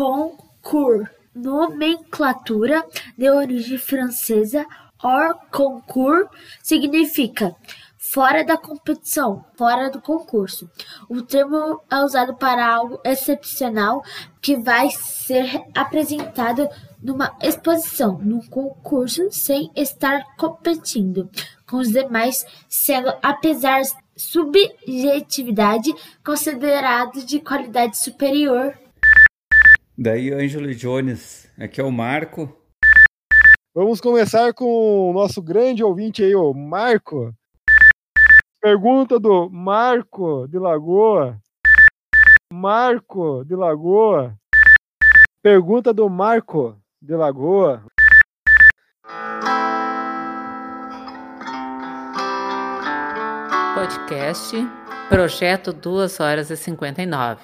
concours. 0.00 1.10
Nomenclatura 1.34 2.84
de 3.16 3.30
origem 3.30 3.76
francesa, 3.76 4.66
hors 5.02 5.36
concours 5.52 6.26
significa 6.62 7.54
fora 7.98 8.42
da 8.42 8.56
competição, 8.56 9.44
fora 9.56 9.90
do 9.90 10.00
concurso. 10.00 10.68
O 11.08 11.22
termo 11.22 11.80
é 11.88 12.02
usado 12.02 12.34
para 12.34 12.66
algo 12.66 12.98
excepcional 13.04 14.02
que 14.40 14.56
vai 14.56 14.90
ser 14.90 15.62
apresentado 15.74 16.66
numa 17.02 17.36
exposição, 17.42 18.18
num 18.18 18.40
concurso, 18.40 19.30
sem 19.30 19.70
estar 19.76 20.34
competindo 20.36 21.30
com 21.68 21.76
os 21.76 21.92
demais, 21.92 22.44
sendo, 22.68 23.12
apesar 23.22 23.82
subjetividade, 24.16 25.94
considerado 26.24 27.24
de 27.24 27.38
qualidade 27.38 27.98
superior. 27.98 28.79
Daí, 30.02 30.32
Ângelo 30.32 30.74
Jones, 30.74 31.52
aqui 31.58 31.78
é 31.78 31.84
o 31.84 31.92
Marco. 31.92 32.50
Vamos 33.74 34.00
começar 34.00 34.54
com 34.54 35.10
o 35.10 35.12
nosso 35.12 35.42
grande 35.42 35.84
ouvinte 35.84 36.24
aí, 36.24 36.34
o 36.34 36.54
Marco. 36.54 37.34
Pergunta 38.62 39.20
do 39.20 39.50
Marco 39.50 40.48
de 40.48 40.58
Lagoa. 40.58 41.38
Marco 42.50 43.44
de 43.44 43.54
Lagoa. 43.54 44.34
Pergunta 45.42 45.92
do 45.92 46.08
Marco 46.08 46.78
de 47.02 47.14
Lagoa. 47.14 47.84
Podcast 53.74 54.56
Projeto 55.10 55.74
2 55.74 56.20
horas 56.20 56.48
e 56.48 56.56
59. 56.56 57.42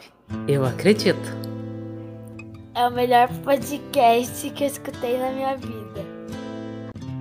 Eu 0.48 0.64
acredito. 0.64 1.55
É 2.76 2.86
o 2.86 2.90
melhor 2.90 3.30
podcast 3.42 4.50
que 4.50 4.64
eu 4.64 4.66
escutei 4.66 5.16
na 5.16 5.32
minha 5.32 5.56
vida. 5.56 6.04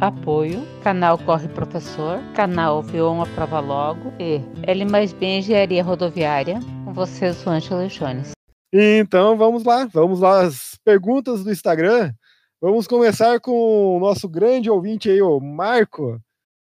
Apoio, 0.02 0.62
canal 0.84 1.18
Corre 1.18 1.48
Professor, 1.48 2.20
canal 2.36 2.84
Viu 2.84 3.08
Prova 3.34 3.62
Logo 3.62 4.12
e 4.20 4.42
L 4.68 4.84
mais 4.84 5.14
B 5.14 5.38
Engenharia 5.38 5.82
Rodoviária. 5.82 6.60
Com 6.84 6.92
vocês, 6.92 7.48
o 7.48 7.50
Ângelo 7.50 7.88
Jones. 7.88 8.32
Então 8.74 9.38
vamos 9.38 9.64
lá, 9.64 9.86
vamos 9.86 10.20
lá 10.20 10.42
as 10.42 10.78
perguntas 10.84 11.46
do 11.46 11.50
Instagram. 11.50 12.12
Vamos 12.60 12.86
começar 12.86 13.40
com 13.40 13.96
o 13.96 14.00
nosso 14.02 14.28
grande 14.28 14.70
ouvinte 14.70 15.10
aí, 15.10 15.22
o 15.22 15.40
Marco, 15.40 16.20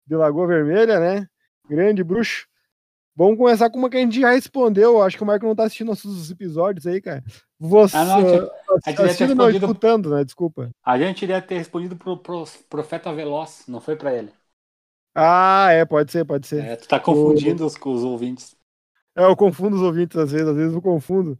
de 0.05 0.17
Lagoa 0.17 0.47
Vermelha, 0.47 0.99
né? 0.99 1.27
Grande 1.69 2.03
bruxo. 2.03 2.45
Vamos 3.15 3.37
começar 3.37 3.69
com 3.69 3.79
uma 3.79 3.89
que 3.89 3.95
a 3.95 4.01
gente 4.01 4.19
já 4.19 4.31
respondeu. 4.31 5.01
Acho 5.01 5.15
que 5.15 5.23
o 5.23 5.25
Marco 5.25 5.45
não 5.45 5.55
tá 5.55 5.63
assistindo 5.63 5.87
nossos 5.87 6.29
episódios 6.29 6.85
aí, 6.85 6.99
cara. 6.99 7.23
Você 7.63 7.95
ah, 7.95 8.05
não, 8.05 8.15
a 8.15 8.21
gente, 8.89 9.01
a 9.01 9.07
gente 9.07 9.35
não, 9.35 9.47
escutando, 9.47 10.09
né? 10.09 10.23
Desculpa. 10.23 10.71
A 10.83 10.97
gente 10.97 11.21
iria 11.21 11.39
ter 11.39 11.59
respondido 11.59 11.95
pro, 11.95 12.17
pro 12.17 12.43
Profeta 12.67 13.13
Veloz, 13.13 13.65
não 13.67 13.79
foi 13.79 13.95
para 13.95 14.11
ele. 14.15 14.31
Ah, 15.13 15.67
é, 15.69 15.85
pode 15.85 16.11
ser, 16.11 16.25
pode 16.25 16.47
ser. 16.47 16.63
É, 16.63 16.75
tu 16.75 16.87
tá 16.87 16.99
confundindo 16.99 17.63
o... 17.63 17.67
os, 17.67 17.75
os 17.75 18.03
ouvintes. 18.03 18.55
É, 19.15 19.23
eu 19.23 19.35
confundo 19.35 19.75
os 19.75 19.81
ouvintes 19.83 20.17
às 20.17 20.31
vezes, 20.31 20.47
às 20.47 20.55
vezes 20.55 20.73
eu 20.73 20.81
confundo. 20.81 21.37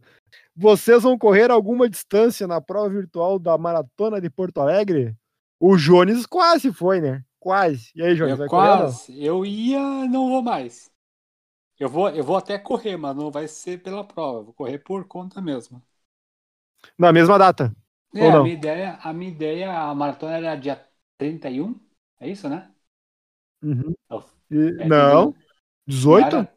Vocês 0.54 1.02
vão 1.02 1.18
correr 1.18 1.50
alguma 1.50 1.88
distância 1.88 2.46
na 2.46 2.60
prova 2.60 2.88
virtual 2.88 3.36
da 3.36 3.58
Maratona 3.58 4.20
de 4.20 4.30
Porto 4.30 4.60
Alegre? 4.60 5.16
O 5.58 5.76
Jones 5.76 6.24
quase 6.24 6.72
foi, 6.72 7.00
né? 7.00 7.24
Quase. 7.40 7.90
E 7.96 8.02
aí, 8.02 8.14
Jones, 8.14 8.38
eu 8.38 8.46
quase. 8.46 9.06
correr? 9.06 9.18
Eu 9.18 9.44
ia, 9.44 9.80
não 10.06 10.28
vou 10.28 10.42
mais. 10.42 10.88
Eu 11.80 11.88
vou, 11.88 12.08
eu 12.10 12.22
vou 12.22 12.36
até 12.36 12.56
correr, 12.58 12.96
mas 12.96 13.16
não 13.16 13.28
vai 13.28 13.48
ser 13.48 13.82
pela 13.82 14.04
prova. 14.04 14.42
Vou 14.42 14.54
correr 14.54 14.78
por 14.78 15.04
conta 15.08 15.40
mesmo. 15.40 15.82
Na 16.98 17.12
mesma 17.12 17.38
data? 17.38 17.74
É, 18.14 18.30
a 18.30 18.42
minha 18.42 18.54
ideia, 18.54 18.98
a 19.02 19.12
minha 19.12 19.30
ideia, 19.30 19.72
a 19.72 19.94
maratona 19.94 20.36
era 20.36 20.54
dia 20.56 20.84
31, 21.16 21.80
é 22.20 22.28
isso, 22.28 22.48
né? 22.48 22.70
Uhum. 23.62 23.94
E, 24.50 24.76
é, 24.80 24.86
não, 24.86 25.34
18? 25.86 26.36
Era... 26.36 26.52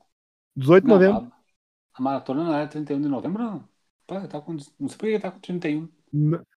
18 0.55 0.83
de 0.83 0.89
novembro. 0.89 1.31
A, 1.31 1.99
a, 1.99 2.01
maratona 2.01 2.43
não 2.43 2.53
era 2.53 2.67
31 2.67 3.01
de 3.01 3.07
novembro, 3.07 3.43
não. 3.43 3.69
Pô, 4.05 4.19
tá 4.27 4.41
com, 4.41 4.53
não 4.79 4.89
sei 4.89 4.97
por 4.97 5.05
que 5.05 5.19
tá 5.19 5.31
com 5.31 5.39
31. 5.39 5.89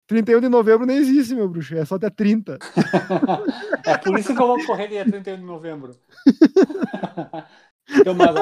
31 0.08 0.42
de 0.42 0.50
novembro 0.50 0.86
nem 0.86 0.98
existe, 0.98 1.36
meu 1.36 1.50
bruxo. 1.50 1.76
É 1.76 1.86
só 1.86 1.96
até 1.96 2.10
30. 2.10 2.58
é 3.86 3.98
por 3.98 4.18
isso 4.18 4.36
que 4.36 4.42
eu 4.42 4.48
vou 4.48 4.66
correr 4.66 4.88
dia 4.88 5.06
31 5.06 5.38
de 5.38 5.44
novembro. 5.44 5.96
então, 7.90 8.14
mas, 8.14 8.36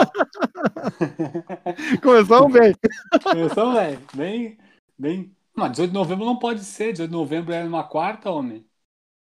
Começamos 2.02 2.54
bem. 2.54 2.76
Começamos 3.24 3.76
bem. 3.76 4.00
Bem, 4.14 4.58
bem. 4.98 5.36
Mas 5.56 5.72
18 5.72 5.90
de 5.90 5.94
novembro 5.94 6.26
não 6.26 6.38
pode 6.38 6.64
ser. 6.64 6.92
18 6.92 7.10
de 7.10 7.16
novembro 7.16 7.54
é 7.54 7.64
uma 7.64 7.84
quarta, 7.84 8.30
homem. 8.30 8.66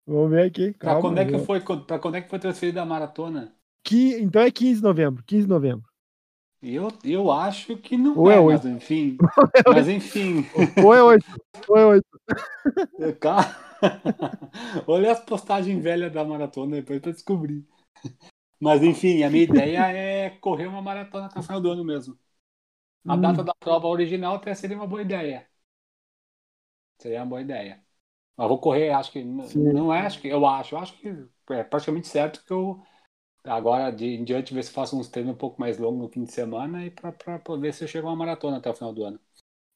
Vamos 0.07 0.31
ver 0.31 0.47
aqui. 0.47 0.73
Calma, 0.75 0.95
pra 0.95 1.01
quando 1.01 1.19
é 1.19 1.25
que 1.25 1.39
foi? 1.39 1.61
Para 1.61 1.99
quando 1.99 2.15
é 2.17 2.21
que 2.21 2.31
foi 2.31 2.39
transferida 2.39 2.83
a 2.83 2.87
maratona? 2.87 3.55
Que, 3.85 4.15
então 4.21 4.43
é 4.43 4.51
15 4.51 4.77
de 4.77 4.83
novembro. 4.83 5.25
15 5.25 5.43
de 5.43 5.49
novembro. 5.49 5.89
Eu, 6.63 6.89
eu 7.05 7.31
acho 7.31 7.77
que 7.77 7.97
não 7.97 8.17
Ou 8.19 8.31
é, 8.31 8.37
é 8.37 8.41
8. 8.41 8.65
mas 8.65 8.77
enfim. 8.77 9.17
mas 9.69 9.89
enfim. 9.89 10.45
Ou 10.85 10.95
é 10.95 11.03
8. 11.03 11.27
Ou 11.69 11.77
é 11.77 11.87
8. 11.87 12.07
Olha 14.87 15.13
as 15.13 15.21
postagens 15.21 15.83
velhas 15.83 16.13
da 16.13 16.25
maratona 16.25 16.77
depois 16.77 17.01
para 17.01 17.13
descobrir. 17.13 17.65
Mas 18.59 18.83
enfim, 18.83 19.23
a 19.23 19.31
minha 19.31 19.45
ideia 19.45 19.87
é 19.87 20.31
correr 20.31 20.67
uma 20.67 20.81
maratona 20.81 21.27
até 21.27 21.39
o 21.39 21.43
final 21.43 21.61
do 21.61 21.71
ano 21.71 21.85
mesmo. 21.85 22.19
A 23.07 23.15
hum. 23.15 23.21
data 23.21 23.45
da 23.45 23.55
prova 23.55 23.87
original 23.87 24.37
até 24.37 24.55
seria 24.55 24.77
uma 24.77 24.87
boa 24.87 25.03
ideia. 25.03 25.47
Seria 26.99 27.21
uma 27.21 27.27
boa 27.27 27.41
ideia. 27.41 27.81
Mas 28.37 28.49
vou 28.49 28.59
correr, 28.59 28.91
acho 28.91 29.13
que. 29.13 29.21
Sim. 29.21 29.73
Não 29.73 29.93
é, 29.93 30.01
acho 30.01 30.21
que. 30.21 30.29
Eu 30.29 30.47
acho, 30.47 30.77
acho 30.77 30.97
que 30.99 31.09
é 31.51 31.63
praticamente 31.63 32.09
certo 32.09 32.45
que 32.45 32.53
eu 32.53 32.83
agora 33.45 33.91
de 33.91 34.07
em 34.07 34.25
diante 34.25 34.53
ver 34.53 34.63
se 34.65 34.73
faço 34.73 34.99
uns 34.99 35.09
treinos 35.09 35.35
um 35.35 35.39
pouco 35.39 35.61
mais 35.61 35.79
longos 35.79 36.01
no 36.01 36.09
fim 36.09 36.25
de 36.25 36.33
semana 36.33 36.85
e 36.85 36.91
para 36.91 37.41
ver 37.59 37.73
se 37.73 37.85
eu 37.85 37.89
chego 37.89 38.09
a 38.09 38.11
uma 38.11 38.17
maratona 38.17 38.57
até 38.57 38.69
o 38.69 38.75
final 38.75 38.93
do 38.93 39.05
ano. 39.05 39.21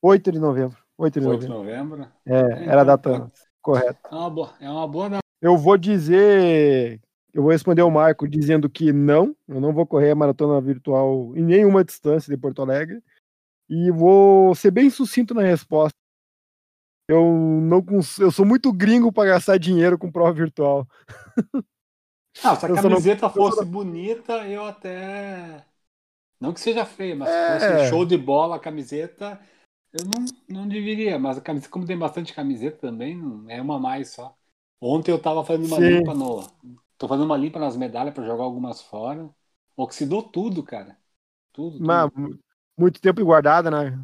8 0.03 0.33
de 0.33 0.39
novembro. 0.39 0.77
8 0.99 1.21
de 1.21 1.27
8 1.27 1.49
novembro. 1.49 1.97
de 1.97 2.03
novembro. 2.03 2.13
É, 2.27 2.65
é 2.65 2.65
era 2.67 2.81
a 2.81 2.85
data 2.85 3.11
então, 3.11 3.33
correta. 3.63 4.09
É 4.11 4.15
uma 4.15 4.31
boa, 4.31 4.55
é 4.61 4.71
uma 4.71 4.89
boa 4.89 5.19
Eu 5.41 5.57
vou 5.57 5.77
dizer, 5.77 7.01
eu 7.33 7.43
vou 7.43 7.53
responder 7.53 7.83
ao 7.83 7.91
Marco 7.91 8.29
dizendo 8.29 8.69
que 8.69 8.93
não, 8.93 9.35
eu 9.47 9.61
não 9.61 9.73
vou 9.73 9.87
correr 9.87 10.11
a 10.11 10.17
maratona 10.17 10.61
virtual 10.61 11.33
em 11.37 11.43
nenhuma 11.43 11.85
distância 11.85 12.35
de 12.35 12.41
Porto 12.41 12.63
Alegre. 12.63 13.03
E 13.69 13.89
vou 13.91 14.53
ser 14.57 14.73
bem 14.73 14.91
sucinto 14.91 15.33
na 15.33 15.43
resposta. 15.43 15.97
Eu 17.11 17.25
não 17.61 17.85
eu 18.21 18.31
sou 18.31 18.47
muito 18.47 18.73
gringo 18.73 19.13
para 19.13 19.31
gastar 19.31 19.59
dinheiro 19.59 19.99
com 19.99 20.13
prova 20.13 20.33
virtual. 20.33 20.87
Ah, 22.45 22.55
se 22.55 22.65
a 22.65 22.69
eu 22.69 22.77
camiseta 22.77 23.27
não... 23.27 23.35
fosse 23.35 23.65
bonita, 23.65 24.47
eu 24.47 24.65
até. 24.65 25.65
Não 26.41 26.55
que 26.55 26.61
seja 26.61 26.87
feia, 26.87 27.17
mas 27.17 27.29
é... 27.29 27.59
se 27.59 27.67
fosse 27.67 27.91
show 27.91 28.07
de 28.07 28.17
bola 28.17 28.55
a 28.55 28.61
camiseta, 28.61 29.39
eu 29.93 30.05
não, 30.05 30.25
não 30.49 30.69
dividiria. 30.69 31.19
Mas 31.19 31.39
a 31.39 31.41
camiseta, 31.41 31.73
como 31.73 31.85
tem 31.85 31.99
bastante 31.99 32.33
camiseta 32.33 32.79
também, 32.79 33.21
é 33.49 33.61
uma 33.61 33.81
mais 33.81 34.11
só. 34.11 34.33
Ontem 34.81 35.11
eu 35.11 35.21
tava 35.21 35.45
fazendo 35.45 35.67
uma 35.67 35.77
Sim. 35.77 35.99
limpa 35.99 36.15
no. 36.15 36.47
Tô 36.97 37.09
fazendo 37.09 37.27
uma 37.27 37.37
limpa 37.37 37.59
nas 37.59 37.77
medalhas 37.77 38.15
para 38.15 38.25
jogar 38.25 38.45
algumas 38.45 38.81
fora. 38.81 39.29
Oxidou 39.77 40.23
tudo, 40.23 40.63
cara. 40.63 40.97
Tudo. 41.53 41.79
tudo. 41.79 41.85
Mas, 41.85 42.11
muito 42.79 43.01
tempo 43.01 43.25
guardada, 43.25 43.73
né? 43.73 43.99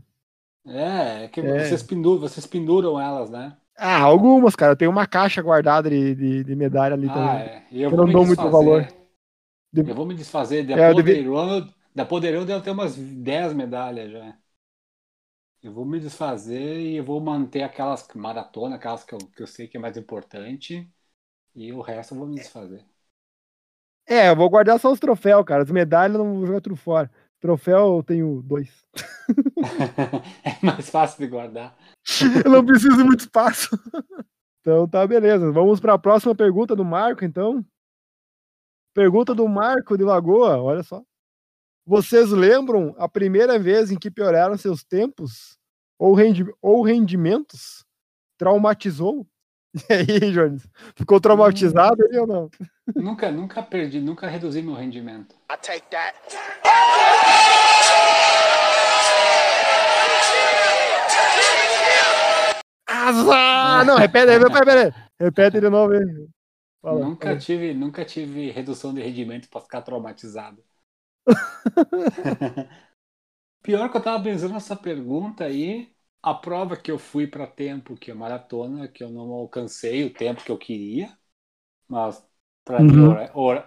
É, 0.67 1.25
é 1.25 1.29
que 1.29 1.41
é. 1.41 1.65
Vocês, 1.65 1.83
penduram, 1.83 2.21
vocês 2.21 2.47
penduram 2.47 3.01
elas, 3.01 3.31
né? 3.31 3.57
Ah, 3.77 4.01
algumas, 4.01 4.57
cara. 4.57 4.75
Tem 4.75 4.89
uma 4.89 5.07
caixa 5.07 5.43
guardada 5.43 5.89
de, 5.91 6.15
de, 6.15 6.45
de 6.45 6.57
medalha 6.57 6.95
ali 6.95 7.09
ah, 7.09 7.13
também. 7.13 7.39
É. 7.39 7.67
Eu, 7.71 7.91
eu 7.91 7.97
não 7.97 8.07
dou 8.11 8.27
muito 8.27 8.51
valor. 8.51 8.89
Eu 9.73 9.95
vou 9.95 10.07
me 10.07 10.15
desfazer. 10.15 10.65
Da 10.67 10.75
é, 10.75 10.93
Poderoso, 10.93 11.61
deve... 11.61 11.75
da 11.95 12.05
Poderoso 12.05 12.47
deve 12.47 12.63
ter 12.63 12.71
umas 12.71 12.97
10 12.97 13.53
medalhas 13.53 14.11
já. 14.11 14.37
Eu 15.63 15.73
vou 15.73 15.85
me 15.85 15.99
desfazer 15.99 16.81
e 16.81 16.97
eu 16.97 17.05
vou 17.05 17.21
manter 17.21 17.63
aquelas 17.63 18.07
maratonas, 18.15 18.79
aquelas 18.79 19.05
que 19.05 19.15
eu, 19.15 19.19
que 19.19 19.43
eu 19.43 19.47
sei 19.47 19.67
que 19.67 19.77
é 19.77 19.81
mais 19.81 19.97
importante. 19.97 20.89
E 21.55 21.73
o 21.73 21.81
resto 21.81 22.15
eu 22.15 22.19
vou 22.19 22.29
me 22.29 22.37
desfazer. 22.37 22.85
É, 24.09 24.29
eu 24.31 24.37
vou 24.37 24.49
guardar 24.49 24.79
só 24.79 24.93
os 24.93 25.01
troféus, 25.01 25.45
cara. 25.45 25.65
As 25.65 25.71
medalhas 25.71 26.17
eu 26.17 26.25
não 26.25 26.37
vou 26.37 26.47
jogar 26.47 26.61
tudo 26.61 26.77
fora. 26.77 27.11
Troféu 27.47 27.99
eu 27.99 28.03
tenho 28.03 28.43
dois. 28.43 28.85
é 30.45 30.67
mais 30.67 30.91
fácil 30.91 31.19
de 31.21 31.29
guardar. 31.29 31.79
eu 32.45 32.51
não 32.51 32.67
preciso 32.67 32.97
de 32.97 33.05
muito 33.05 33.21
espaço. 33.21 33.69
Então 34.61 34.89
tá, 34.89 35.07
beleza. 35.07 35.53
Vamos 35.53 35.79
para 35.79 35.95
a 35.95 35.99
próxima 35.99 36.35
pergunta 36.35 36.75
do 36.75 36.85
Marco, 36.85 37.25
então. 37.25 37.65
Pergunta 38.93 39.33
do 39.33 39.47
Marco 39.47 39.97
de 39.97 40.03
Lagoa, 40.03 40.61
olha 40.61 40.83
só. 40.83 41.05
Vocês 41.87 42.31
lembram 42.31 42.97
a 42.99 43.09
primeira 43.09 43.61
vez 43.61 43.93
em 43.93 43.97
que 43.97 44.11
pioraram 44.11 44.59
seus 44.59 44.83
tempos 44.83 45.57
ou, 45.97 46.15
rendi 46.15 46.45
ou 46.61 46.83
rendimentos? 46.83 47.85
Traumatizou? 48.37 49.25
E 49.91 49.93
aí, 49.93 50.33
Jones? 50.33 50.67
Ficou 50.95 51.21
traumatizado 51.21 52.03
aí 52.11 52.19
ou 52.19 52.27
não? 52.27 52.51
Nunca, 52.95 53.31
nunca 53.31 53.63
perdi, 53.63 54.01
nunca 54.01 54.27
reduzi 54.29 54.63
meu 54.63 54.75
rendimento. 54.75 55.35
I 55.51 55.57
take 55.61 55.87
that. 55.91 56.15
casa! 63.13 63.85
Não, 63.85 63.97
repete, 63.97 64.33
repete, 64.39 64.59
repete, 64.59 64.97
repete 65.21 65.61
de 65.61 65.69
novo 65.71 65.93
aí. 65.93 66.29
Fala, 66.83 67.05
nunca, 67.05 67.29
fala. 67.29 67.39
tive, 67.39 67.75
nunca 67.75 68.05
tive 68.05 68.51
redução 68.51 68.95
de 68.95 69.01
rendimento 69.03 69.49
para 69.49 69.61
ficar 69.61 69.83
traumatizado. 69.83 70.65
Pior 73.63 73.91
que 73.91 73.97
eu 73.97 74.03
tava 74.03 74.23
pensando 74.23 74.55
nessa 74.55 74.77
pergunta 74.77 75.45
aí, 75.45 75.93
a 76.27 76.35
prova 76.35 76.77
que 76.77 76.91
eu 76.91 76.99
fui 76.99 77.27
para 77.29 77.47
tempo, 77.47 77.97
que 77.97 78.11
é 78.11 78.15
maratona, 78.15 78.89
que 78.89 79.05
eu 79.05 79.11
não 79.11 79.33
alcancei 79.33 80.05
o 80.05 80.13
tempo 80.15 80.45
que 80.45 80.51
eu 80.53 80.59
queria, 80.59 81.17
mas 81.89 82.25
para 82.65 82.85
mim, 82.85 83.03
Uhum. 83.03 83.21
ore- 83.35 83.65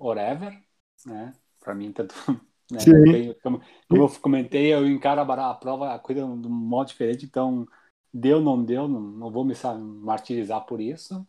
whatever, 0.00 0.62
né? 1.06 1.34
Para 1.60 1.74
mim 1.74 1.92
tudo. 1.92 2.14
Né? 2.70 2.98
Tenho- 3.10 3.34
como, 3.42 3.60
como 3.88 4.02
eu 4.04 4.08
comentei, 4.20 4.72
eu 4.74 4.86
encaro 4.88 5.20
a 5.22 5.54
prova, 5.54 5.94
a 5.94 5.98
coisa 5.98 6.22
de 6.22 6.26
um 6.48 6.50
modo 6.50 6.88
diferente, 6.88 7.26
então 7.26 7.66
deu, 8.14 8.40
não 8.40 8.64
deu, 8.64 8.88
não, 8.88 9.00
não 9.00 9.30
vou 9.30 9.44
me 9.44 9.54
martirizar 10.02 10.64
por 10.66 10.80
isso. 10.80 11.26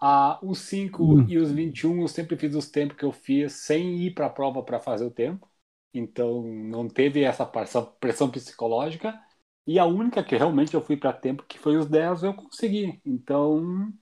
Ah, 0.00 0.38
os 0.42 0.58
5 0.60 1.22
Hum. 1.22 1.26
e 1.26 1.38
os 1.38 1.50
21 1.50 2.02
eu 2.02 2.08
sempre 2.08 2.36
fiz 2.36 2.54
os 2.54 2.70
tempos 2.70 2.96
que 2.98 3.04
eu 3.04 3.12
fiz 3.12 3.54
sem 3.54 3.96
ir 4.02 4.12
para 4.14 4.26
a 4.26 4.30
prova 4.30 4.62
para 4.62 4.78
fazer 4.80 5.04
o 5.06 5.10
tempo. 5.10 5.48
Então 5.94 6.42
não 6.42 6.86
teve 6.88 7.22
essa 7.22 7.46
pressão, 7.46 7.86
pressão 8.00 8.30
psicológica. 8.30 9.18
E 9.66 9.78
a 9.78 9.84
única 9.84 10.22
que 10.22 10.36
realmente 10.36 10.74
eu 10.74 10.80
fui 10.80 10.96
para 10.96 11.12
tempo, 11.12 11.44
que 11.44 11.58
foi 11.58 11.76
os 11.76 11.86
10, 11.88 12.22
eu 12.22 12.32
consegui. 12.34 13.00
Então, 13.04 13.92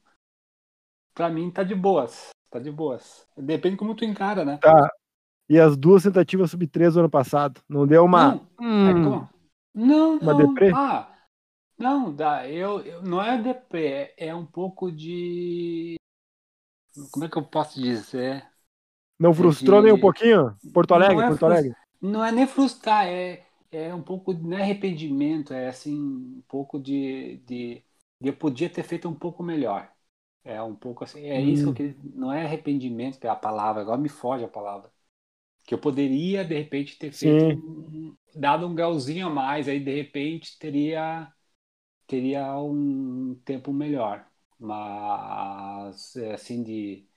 para 1.14 1.30
mim 1.30 1.50
tá 1.50 1.62
de 1.62 1.74
boas. 1.74 2.30
Tá 2.50 2.58
de 2.58 2.70
boas. 2.70 3.26
Depende 3.36 3.76
como 3.76 3.94
tu 3.94 4.04
encara, 4.04 4.44
né? 4.44 4.58
Tá. 4.58 4.90
E 5.48 5.58
as 5.58 5.76
duas 5.76 6.02
tentativas 6.02 6.50
sub 6.50 6.66
3 6.66 6.94
do 6.94 7.00
ano 7.00 7.10
passado. 7.10 7.60
Não 7.68 7.86
deu 7.86 8.04
uma. 8.04 8.34
Não, 8.34 8.88
é 8.88 8.92
Hum, 8.94 9.04
como- 9.04 9.30
não, 9.74 10.18
Uma 10.18 10.32
não. 10.32 10.54
deprê? 10.54 10.72
Ah, 10.74 11.08
não, 11.78 12.14
dá. 12.14 12.48
Eu, 12.48 12.80
eu- 12.80 13.02
não 13.02 13.22
é 13.22 13.40
deprê, 13.40 14.14
é 14.16 14.34
um 14.34 14.46
pouco 14.46 14.90
de. 14.92 15.96
Como 17.10 17.24
é 17.24 17.28
que 17.28 17.36
eu 17.36 17.42
posso 17.44 17.80
dizer? 17.80 18.46
não 19.18 19.32
frustrou 19.32 19.80
de- 19.80 19.86
nem 19.86 19.94
um 19.94 20.00
pouquinho? 20.00 20.54
Porto 20.72 20.92
Alegre, 20.94 21.16
Não 21.16 21.22
é 21.22 21.28
Porto 21.28 21.46
Alegre. 21.46 21.74
Não 22.00 22.24
é 22.24 22.32
nem 22.32 22.46
frustrar, 22.46 23.06
é, 23.06 23.46
é 23.76 23.94
um 23.94 24.02
pouco, 24.02 24.32
não 24.34 24.56
é 24.58 24.62
arrependimento, 24.62 25.52
é 25.54 25.68
assim, 25.68 25.94
um 25.98 26.42
pouco 26.48 26.78
de, 26.80 27.38
de, 27.38 27.84
de 28.20 28.28
eu 28.28 28.36
podia 28.36 28.70
ter 28.70 28.82
feito 28.84 29.08
um 29.08 29.14
pouco 29.14 29.42
melhor. 29.42 29.92
É 30.44 30.62
um 30.62 30.74
pouco 30.76 31.04
assim, 31.04 31.22
é 31.26 31.42
isso 31.42 31.72
que 31.72 31.82
eu 31.82 31.94
Hum. 31.94 32.14
não 32.14 32.32
é 32.32 32.44
arrependimento 32.44 33.18
que 33.20 33.26
é 33.26 33.30
a 33.30 33.36
palavra, 33.36 33.82
agora 33.82 33.98
me 34.00 34.08
foge 34.10 34.44
a 34.44 34.48
palavra. 34.48 34.92
Que 35.66 35.74
eu 35.74 35.78
poderia, 35.80 36.44
de 36.44 36.54
repente, 36.56 36.98
ter 36.98 37.12
feito, 37.12 37.46
um- 37.48 38.16
dado 38.34 38.66
um 38.68 38.74
grauzinho 38.74 39.26
a 39.28 39.30
mais, 39.30 39.68
aí 39.68 39.80
de 39.80 39.94
repente 39.94 40.58
teria, 40.58 41.32
teria 42.06 42.58
um 42.60 43.34
tempo 43.44 43.72
melhor. 43.72 44.26
Mas, 44.58 46.16
é, 46.16 46.34
assim, 46.34 46.62
de, 46.64 47.08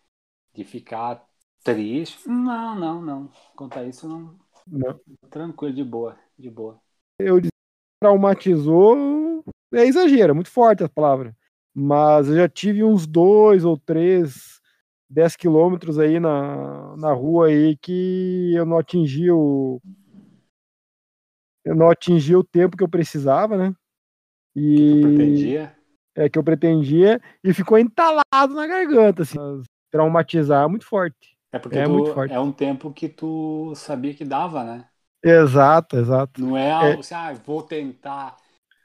de 0.53 0.63
ficar 0.65 1.27
triste, 1.63 2.19
não, 2.25 2.75
não, 2.75 3.01
não. 3.01 3.29
Quanto 3.55 3.77
a 3.79 3.83
isso, 3.85 4.07
não, 4.07 4.37
Não. 4.67 4.99
Tranquilo, 5.29 5.73
de 5.75 5.83
boa, 5.85 6.17
de 6.37 6.49
boa. 6.49 6.79
Eu 7.19 7.39
disse 7.39 7.51
que 7.51 7.99
traumatizou. 7.99 9.43
É 9.73 9.85
exagero, 9.85 10.31
é 10.31 10.33
muito 10.33 10.49
forte 10.49 10.83
a 10.83 10.89
palavra. 10.89 11.35
Mas 11.73 12.27
eu 12.27 12.35
já 12.35 12.49
tive 12.49 12.83
uns 12.83 13.05
dois 13.05 13.63
ou 13.63 13.77
três, 13.77 14.59
10 15.09 15.35
quilômetros 15.35 15.99
aí 15.99 16.19
na, 16.19 16.95
na 16.97 17.13
rua 17.13 17.47
aí 17.47 17.77
que 17.77 18.53
eu 18.55 18.65
não 18.65 18.77
atingi 18.77 19.29
o. 19.31 19.79
Eu 21.63 21.75
não 21.75 21.89
atingi 21.89 22.35
o 22.35 22.43
tempo 22.43 22.77
que 22.77 22.83
eu 22.83 22.89
precisava, 22.89 23.57
né? 23.57 23.73
Que 24.55 24.61
E 24.61 25.01
pretendia. 25.01 25.75
é 26.15 26.29
que 26.29 26.39
eu 26.39 26.43
pretendia 26.43 27.21
e 27.43 27.53
ficou 27.53 27.77
entalado 27.77 28.53
na 28.55 28.65
garganta, 28.65 29.23
assim. 29.23 29.37
Traumatizar 29.91 30.65
é 30.65 30.67
muito 30.67 30.85
forte. 30.85 31.37
É 31.51 31.59
porque 31.59 31.77
é 31.77 31.87
muito 31.87 32.13
forte. 32.13 32.33
é 32.33 32.39
um 32.39 32.51
tempo 32.51 32.91
que 32.91 33.07
tu 33.07 33.73
sabia 33.75 34.13
que 34.13 34.25
dava, 34.25 34.63
né? 34.63 34.89
Exato, 35.23 35.97
exato. 35.97 36.39
Não 36.41 36.55
é 36.55 36.71
algo 36.71 36.99
assim, 36.99 37.15
ah, 37.15 37.33
vou 37.45 37.63
tentar, 37.63 38.37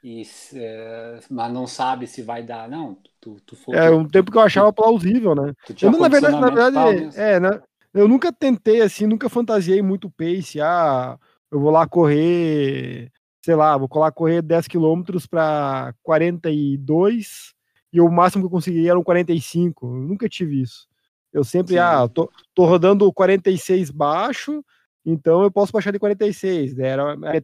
e, 0.03 0.23
é, 0.55 1.19
mas 1.29 1.53
não 1.53 1.65
sabe 1.65 2.07
se 2.07 2.21
vai 2.21 2.43
dar. 2.43 2.67
Não, 2.67 2.97
tu, 3.21 3.37
tu 3.45 3.55
foi. 3.55 3.75
É 3.75 3.89
um 3.89 4.05
tempo 4.05 4.31
que 4.31 4.37
eu 4.37 4.41
achava 4.41 4.73
plausível, 4.73 5.33
né? 5.33 5.53
tu 5.65 5.73
tinha 5.73 5.89
Eu, 5.89 5.97
na 5.97 6.07
verdade, 6.09 6.41
na 6.41 6.49
verdade, 6.49 7.03
isso. 7.05 7.19
é, 7.19 7.39
né? 7.39 7.61
Eu 7.93 8.07
nunca 8.07 8.33
tentei 8.33 8.81
assim, 8.81 9.05
nunca 9.05 9.29
fantasiei 9.29 9.81
muito 9.81 10.07
o 10.07 10.11
pace. 10.11 10.59
Ah, 10.59 11.17
eu 11.49 11.59
vou 11.59 11.69
lá 11.69 11.87
correr, 11.87 13.11
sei 13.45 13.55
lá, 13.55 13.77
vou 13.77 13.87
lá 13.93 14.11
correr 14.11 14.41
10 14.41 14.67
quilômetros 14.67 15.25
para 15.25 15.93
42 16.01 17.53
e 17.93 18.01
o 18.01 18.09
máximo 18.09 18.43
que 18.43 18.47
eu 18.47 18.51
conseguiria 18.51 18.89
era 18.89 18.99
um 18.99 19.03
45. 19.03 19.85
Eu 19.85 20.07
nunca 20.07 20.27
tive 20.27 20.61
isso. 20.61 20.87
Eu 21.31 21.43
sempre, 21.43 21.75
Sim. 21.75 21.79
ah, 21.79 22.07
tô, 22.07 22.29
tô 22.53 22.65
rodando 22.65 23.11
46 23.13 23.89
baixo, 23.89 24.63
então 25.05 25.43
eu 25.43 25.51
posso 25.51 25.71
baixar 25.71 25.91
de 25.91 25.99
46. 25.99 26.75
né? 26.75 26.87
Era 26.87 27.13
a 27.13 27.17
minha 27.17 27.43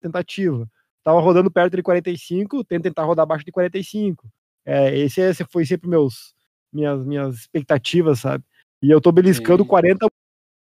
tentativa. 0.00 0.68
Tava 1.02 1.20
rodando 1.20 1.50
perto 1.50 1.76
de 1.76 1.82
45, 1.82 2.64
tento 2.64 2.82
tentar 2.82 3.04
rodar 3.04 3.22
abaixo 3.22 3.44
de 3.44 3.52
45. 3.52 4.28
É, 4.64 4.96
esse, 4.98 5.20
esse 5.20 5.44
foi 5.44 5.64
sempre 5.64 5.88
meus 5.88 6.34
minhas 6.72 7.06
minhas 7.06 7.36
expectativas, 7.36 8.20
sabe? 8.20 8.44
E 8.82 8.90
eu 8.90 9.00
tô 9.00 9.12
beliscando 9.12 9.62
Sim. 9.62 9.68
40 9.68 10.06
há 10.06 10.10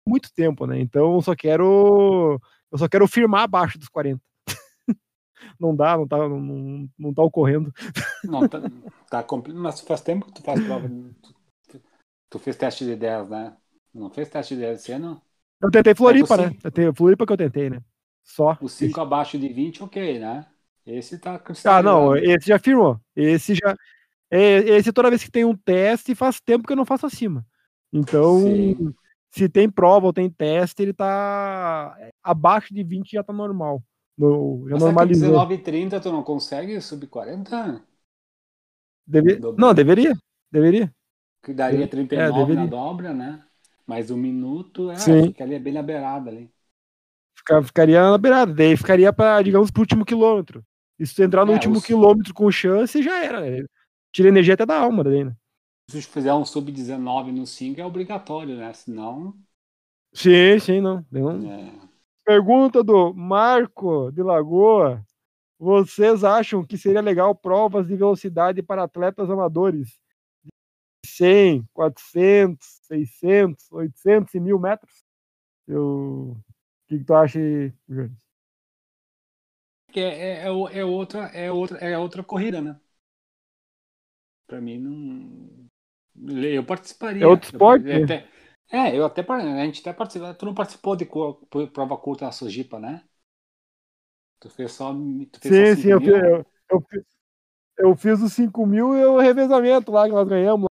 muito 0.09 0.33
tempo, 0.33 0.67
né? 0.67 0.81
Então 0.81 1.15
eu 1.15 1.21
só 1.21 1.35
quero 1.37 2.41
eu 2.73 2.79
só 2.79 2.89
quero 2.89 3.07
firmar 3.07 3.43
abaixo 3.43 3.79
dos 3.79 3.89
40. 3.89 4.21
não 5.61 5.77
dá, 5.77 5.97
não 5.97 6.09
tá 6.09 6.17
não, 6.17 6.89
não, 6.99 7.15
tá 7.15 7.23
ocorrendo. 7.23 7.73
Não, 8.25 8.49
tá, 8.49 8.63
tá 9.11 9.23
compli- 9.23 9.53
Mas 9.53 9.81
faz 9.81 10.01
tempo 10.01 10.27
que 10.27 10.33
tu 10.33 10.43
faz 10.43 10.65
prova. 10.65 10.89
Tu, 11.69 11.83
tu 12.31 12.39
fez 12.39 12.57
teste 12.57 12.85
de 12.85 12.97
10, 12.97 13.29
né? 13.29 13.57
Não 13.93 14.09
fez 14.09 14.29
teste 14.31 14.55
de 14.55 14.61
10 14.63 14.81
esse 14.81 14.93
ano? 14.93 15.21
Eu 15.63 15.71
tentei 15.71 15.95
Floripa, 15.95 16.37
sim. 16.37 16.43
né? 16.43 16.57
Eu 16.65 16.71
tenho 16.71 16.95
Floripa 16.95 17.27
que 17.27 17.33
eu 17.33 17.37
tentei, 17.37 17.71
né? 17.71 17.81
Só. 18.25 18.57
O 18.61 18.69
5 18.69 19.01
abaixo 19.01 19.39
de 19.39 19.49
20, 19.49 19.83
ok, 19.83 20.19
né? 20.19 20.47
Esse 20.87 21.19
tá 21.19 21.39
Ah, 21.65 21.83
não, 21.83 22.17
esse 22.17 22.49
já 22.49 22.59
firmou. 22.59 22.99
Esse 23.15 23.55
já. 23.55 23.77
é, 24.31 24.59
Esse 24.77 24.93
toda 24.93 25.11
vez 25.11 25.23
que 25.25 25.31
tem 25.31 25.45
um 25.45 25.57
teste, 25.57 26.15
faz 26.15 26.41
tempo 26.41 26.67
que 26.67 26.73
eu 26.73 26.77
não 26.77 26.87
faço 26.87 27.07
acima. 27.07 27.45
Então, 27.93 28.41
Sim. 28.45 28.95
se 29.31 29.49
tem 29.49 29.71
prova 29.71 30.07
ou 30.07 30.13
tem 30.13 30.31
teste, 30.31 30.83
ele 30.83 30.93
tá 30.93 31.97
abaixo 32.23 32.73
de 32.75 32.83
20 32.85 33.13
já 33.13 33.23
tá 33.23 33.33
normal. 33.33 33.83
No, 34.17 34.67
já 34.69 34.75
Mas 34.75 34.83
que 34.85 34.87
normalizou. 34.87 35.07
19 35.07 35.55
e 35.55 35.59
30 35.63 36.01
tu 36.01 36.11
não 36.13 36.23
consegue 36.25 36.81
sub 36.81 37.07
40? 37.07 37.85
Deve-. 39.07 39.39
Não, 39.59 39.75
deveria. 39.75 40.17
Deveria. 40.51 40.93
Que 41.43 41.53
daria 41.55 41.85
É, 41.85 41.87
39 41.87 42.55
na 42.55 42.65
deveria. 42.65 42.67
dobra, 42.67 43.13
né? 43.15 43.45
Mas 43.91 44.11
um 44.11 44.17
minuto, 44.17 44.91
é, 44.91 44.97
Sim. 44.99 45.23
ficaria 45.23 45.61
bem 45.61 45.73
na 45.75 45.83
beirada 45.83 46.31
ali. 46.31 46.51
Fica- 47.37 47.63
Ficaria 47.63 48.03
na 48.11 48.19
beirada. 48.19 48.53
Daí 48.55 48.77
ficaria 48.77 49.13
para, 49.13 49.43
digamos, 49.43 49.71
pro 49.71 49.83
último 49.83 50.05
quilômetro. 50.05 50.65
E 50.99 51.07
se 51.07 51.15
tu 51.15 51.23
entrar 51.23 51.45
no 51.47 51.53
É, 51.53 51.55
último 51.55 51.81
quilômetro 51.81 52.35
com 52.35 52.51
chance, 52.51 53.03
já 53.03 53.25
era. 53.25 53.41
né? 53.41 53.65
Tira 54.13 54.29
energia 54.29 54.55
até 54.55 54.67
da 54.67 54.79
alma 54.79 55.05
daí, 55.05 55.25
né? 55.25 55.35
Se 55.91 56.01
fizer 56.03 56.33
um 56.33 56.43
sub 56.47 56.73
19 56.73 57.33
no 57.33 57.47
5 57.47 57.81
é 57.81 57.85
obrigatório, 57.85 58.57
né? 58.57 58.73
Senão. 58.73 59.39
Sim, 60.13 60.59
sim, 60.59 60.81
não. 60.81 61.05
não. 61.11 61.51
É... 61.51 61.91
Pergunta 62.25 62.83
do 62.83 63.15
Marco 63.15 64.11
de 64.13 64.23
Lagoa. 64.23 65.05
Vocês 65.59 66.25
acham 66.25 66.65
que 66.67 66.79
seria 66.79 67.01
legal 67.03 67.35
provas 67.35 67.87
de 67.89 67.97
velocidade 67.97 68.63
para 68.63 68.85
atletas 68.85 69.31
amadores? 69.31 69.99
De 71.05 71.11
100, 71.11 71.65
400, 71.73 72.80
600, 72.91 73.71
800 73.73 74.35
e 74.35 74.41
1000 74.41 74.59
metros? 74.59 75.05
Eu... 75.69 76.37
O 76.39 76.89
que, 76.89 76.99
que 77.01 77.05
tu 77.05 77.15
acha, 77.15 77.39
que 79.93 80.01
É, 80.01 80.11
é, 80.31 80.49
é, 80.49 80.79
é 80.81 80.85
outra, 80.85 81.21
é, 81.45 81.51
outra, 81.53 81.79
é 81.79 81.99
outra 81.99 82.23
corrida, 82.25 82.61
né? 82.61 82.81
Pra 84.47 84.61
mim 84.61 84.79
não. 84.79 85.69
Eu 86.45 86.65
participaria. 86.67 87.23
É 87.23 87.27
outro 87.27 87.47
Eu- 87.51 87.51
esporte, 87.51 87.87
eu 87.87 87.99
né? 87.99 88.01
até- 88.01 88.29
é, 88.71 88.97
eu 88.97 89.05
até 89.05 89.23
a 89.29 89.65
gente 89.67 89.81
até 89.81 89.93
participou. 89.93 90.35
Tu 90.35 90.47
não 90.47 90.55
participou 90.55 90.97
de 90.97 91.07
prova 91.73 91.97
curta 91.97 92.25
na 92.27 92.33
Sojipa, 92.33 92.79
né? 92.79 93.05
Tu 94.41 94.51
fez 94.51 94.73
só. 94.73 94.93
Tu 95.33 95.41
fez 95.41 95.55
Sim, 95.55 95.57
só 95.57 95.65
sim, 95.77 95.89
eu, 95.91 96.01
5 96.01 96.01
mil? 96.01 96.11
fi- 96.11 96.11
eu, 96.11 96.47
eu, 96.71 96.85
eu 97.79 97.97
fiz 97.97 98.23
os 98.23 98.35
5 98.35 98.67
mil 98.67 98.97
e 98.97 99.05
o 99.07 99.19
revezamento 99.21 99.93
lá 99.93 100.07
que 100.07 100.13
nós 100.15 100.29
ganhamos. 100.29 100.70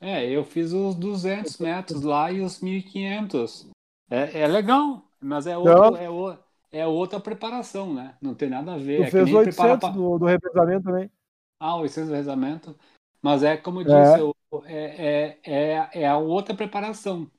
É, 0.00 0.28
eu 0.30 0.44
fiz 0.44 0.72
os 0.72 0.94
200 0.94 1.58
metros 1.58 2.02
lá 2.02 2.30
e 2.30 2.40
os 2.40 2.60
1500. 2.60 3.68
É, 4.10 4.40
é 4.42 4.46
legal, 4.46 5.10
mas 5.20 5.46
é, 5.46 5.56
outro, 5.58 5.94
é, 5.96 6.08
o- 6.08 6.38
é 6.70 6.86
outra 6.86 7.20
preparação, 7.20 7.92
né? 7.94 8.16
Não 8.22 8.34
tem 8.34 8.48
nada 8.48 8.74
a 8.74 8.78
ver. 8.78 8.96
Tu 8.96 9.04
é 9.04 9.10
fez 9.12 9.32
nem 9.32 9.40
preparar 9.40 9.78
800 9.78 9.78
pra... 9.78 9.98
do, 9.98 10.18
do 10.18 10.26
revezamento 10.26 10.84
também. 10.84 11.10
Ah, 11.58 11.76
800 11.76 12.10
de 12.10 12.16
rezamento. 12.16 12.78
Mas 13.22 13.42
é 13.42 13.56
como 13.56 13.80
eu 13.80 13.84
É. 13.84 13.88
disse, 13.88 14.20
é, 14.66 15.38
é, 15.44 15.52
é, 15.74 16.00
é 16.02 16.06
a 16.08 16.16
outra 16.18 16.54
preparação. 16.54 17.30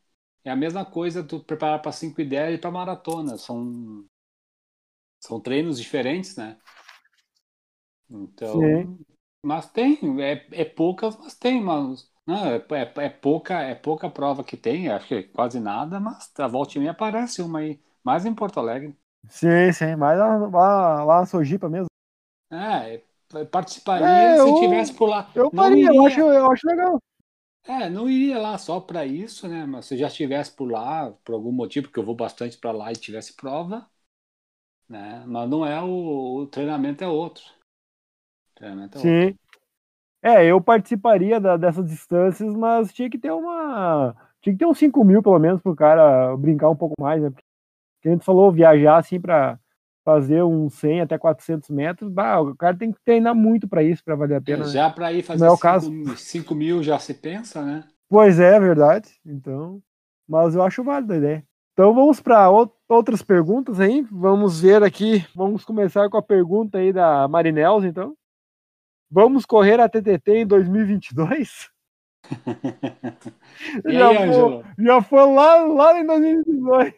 É 0.43 0.51
a 0.51 0.55
mesma 0.55 0.85
coisa 0.85 1.23
tu 1.23 1.43
preparar 1.43 1.81
para 1.81 1.91
5 1.91 2.21
e 2.21 2.25
10 2.25 2.55
e 2.55 2.57
para 2.57 2.71
maratona. 2.71 3.37
São, 3.37 4.05
são 5.19 5.39
treinos 5.39 5.79
diferentes, 5.79 6.35
né? 6.35 6.57
Então, 8.09 8.75
Sim. 8.75 9.05
mas 9.43 9.69
tem, 9.71 9.97
é, 10.21 10.47
é 10.51 10.65
poucas, 10.65 11.15
mas 11.17 11.35
tem, 11.35 11.61
mas 11.63 12.09
não, 12.29 12.45
é, 12.45 12.57
é, 13.01 13.05
é 13.05 13.09
pouca, 13.09 13.61
é 13.61 13.75
pouca 13.75 14.09
prova 14.09 14.43
que 14.43 14.57
tem, 14.57 14.89
acho 14.89 15.07
que 15.07 15.23
quase 15.23 15.59
nada, 15.59 15.99
mas 15.99 16.31
a 16.39 16.47
volta 16.47 16.77
e 16.77 16.79
meia 16.79 16.91
aparece 16.91 17.41
uma 17.41 17.59
aí, 17.59 17.81
mais 18.03 18.25
em 18.25 18.33
Porto 18.35 18.59
Alegre. 18.59 18.97
Sim, 19.29 19.71
sim, 19.73 19.95
mas 19.95 20.17
lá, 20.19 20.37
lá, 20.37 21.03
lá 21.03 21.19
na 21.21 21.25
Sojipa 21.25 21.69
mesmo. 21.69 21.87
É, 22.51 23.01
participaria 23.51 24.35
É, 24.35 24.35
se 24.35 24.51
eu- 24.51 24.53
tivesse 24.53 24.93
por 24.93 25.07
lá. 25.09 25.29
Eu 25.35 25.51
faria, 25.55 25.87
eu 25.87 26.05
acho, 26.05 26.19
eu 26.21 26.51
acho 26.51 26.67
legal. 26.67 26.99
É, 27.63 27.89
não 27.89 28.09
iria 28.09 28.37
lá 28.39 28.57
só 28.57 28.79
para 28.81 29.05
isso, 29.05 29.47
né? 29.47 29.65
Mas 29.65 29.85
se 29.85 29.97
já 29.97 30.07
estivesse 30.07 30.51
por 30.55 30.69
lá, 30.71 31.11
por 31.23 31.33
algum 31.35 31.51
motivo, 31.51 31.87
porque 31.87 31.99
eu 31.99 32.03
vou 32.05 32.15
bastante 32.15 32.57
para 32.57 32.71
lá 32.71 32.91
e 32.91 32.95
tivesse 32.95 33.33
prova, 33.35 33.89
né? 34.87 35.23
Mas 35.27 35.49
não 35.49 35.65
é 35.65 35.81
o, 35.81 36.41
o 36.41 36.47
treinamento 36.47 37.03
é 37.03 37.07
outro. 37.07 37.43
O 38.51 38.55
treinamento 38.55 38.97
é 38.97 39.01
outro. 39.01 39.27
É, 40.21 40.45
eu 40.45 40.59
participaria 40.59 41.39
da- 41.39 41.55
dessas 41.57 41.89
distâncias, 41.89 42.53
mas 42.53 42.91
tinha 42.93 43.09
que 43.09 43.17
ter 43.17 43.31
uma. 43.31 44.15
Tinha 44.41 44.53
que 44.53 44.59
ter 44.59 44.65
uns 44.65 44.77
5 44.77 45.03
mil, 45.03 45.21
pelo 45.23 45.39
menos, 45.39 45.61
pro 45.61 45.75
cara 45.75 46.35
brincar 46.37 46.69
um 46.69 46.75
pouco 46.75 46.95
mais, 46.99 47.21
né? 47.21 47.29
Porque 47.29 48.09
a 48.09 48.11
gente 48.11 48.25
falou 48.25 48.51
viajar 48.51 48.97
assim 48.97 49.19
pra 49.19 49.57
fazer 50.05 50.43
uns 50.43 50.73
100 50.75 51.01
até 51.01 51.17
400 51.17 51.69
metros, 51.69 52.09
bah, 52.11 52.39
o 52.39 52.55
cara 52.55 52.75
tem 52.75 52.91
que 52.91 52.99
treinar 53.03 53.35
muito 53.35 53.67
pra 53.67 53.83
isso, 53.83 54.03
pra 54.03 54.15
valer 54.15 54.35
a 54.35 54.41
pena. 54.41 54.65
né? 54.65 54.71
Já 54.71 54.89
para 54.89 55.13
ir 55.13 55.21
fazer 55.21 55.41
Não 55.41 55.47
é 55.47 55.51
o 55.51 55.55
5 55.55 55.61
caso. 55.61 56.17
cinco 56.17 56.55
mil 56.55 56.81
já 56.81 56.97
se 56.97 57.13
pensa, 57.13 57.63
né? 57.63 57.83
Pois 58.09 58.39
é, 58.39 58.55
é 58.55 58.59
verdade. 58.59 59.09
Então, 59.25 59.79
mas 60.27 60.55
eu 60.55 60.63
acho 60.63 60.83
válida 60.83 61.13
a 61.13 61.17
ideia. 61.17 61.43
Então 61.73 61.93
vamos 61.93 62.19
para 62.19 62.49
outras 62.89 63.21
perguntas 63.21 63.79
aí. 63.79 64.01
Vamos 64.11 64.61
ver 64.61 64.83
aqui. 64.83 65.23
Vamos 65.35 65.63
começar 65.63 66.09
com 66.09 66.17
a 66.17 66.21
pergunta 66.23 66.77
aí 66.79 66.91
da 66.91 67.27
Marinels, 67.27 67.83
então. 67.85 68.15
Vamos 69.11 69.45
correr 69.45 69.79
a 69.79 69.89
TTT 69.89 70.31
em 70.31 70.47
2022? 70.47 71.69
E 73.85 73.93
já, 73.93 74.09
aí, 74.09 74.31
foi, 74.31 74.63
já 74.85 75.01
foi 75.01 75.33
lá, 75.33 75.55
lá 75.65 75.99
em 75.99 76.05
2022. 76.05 76.93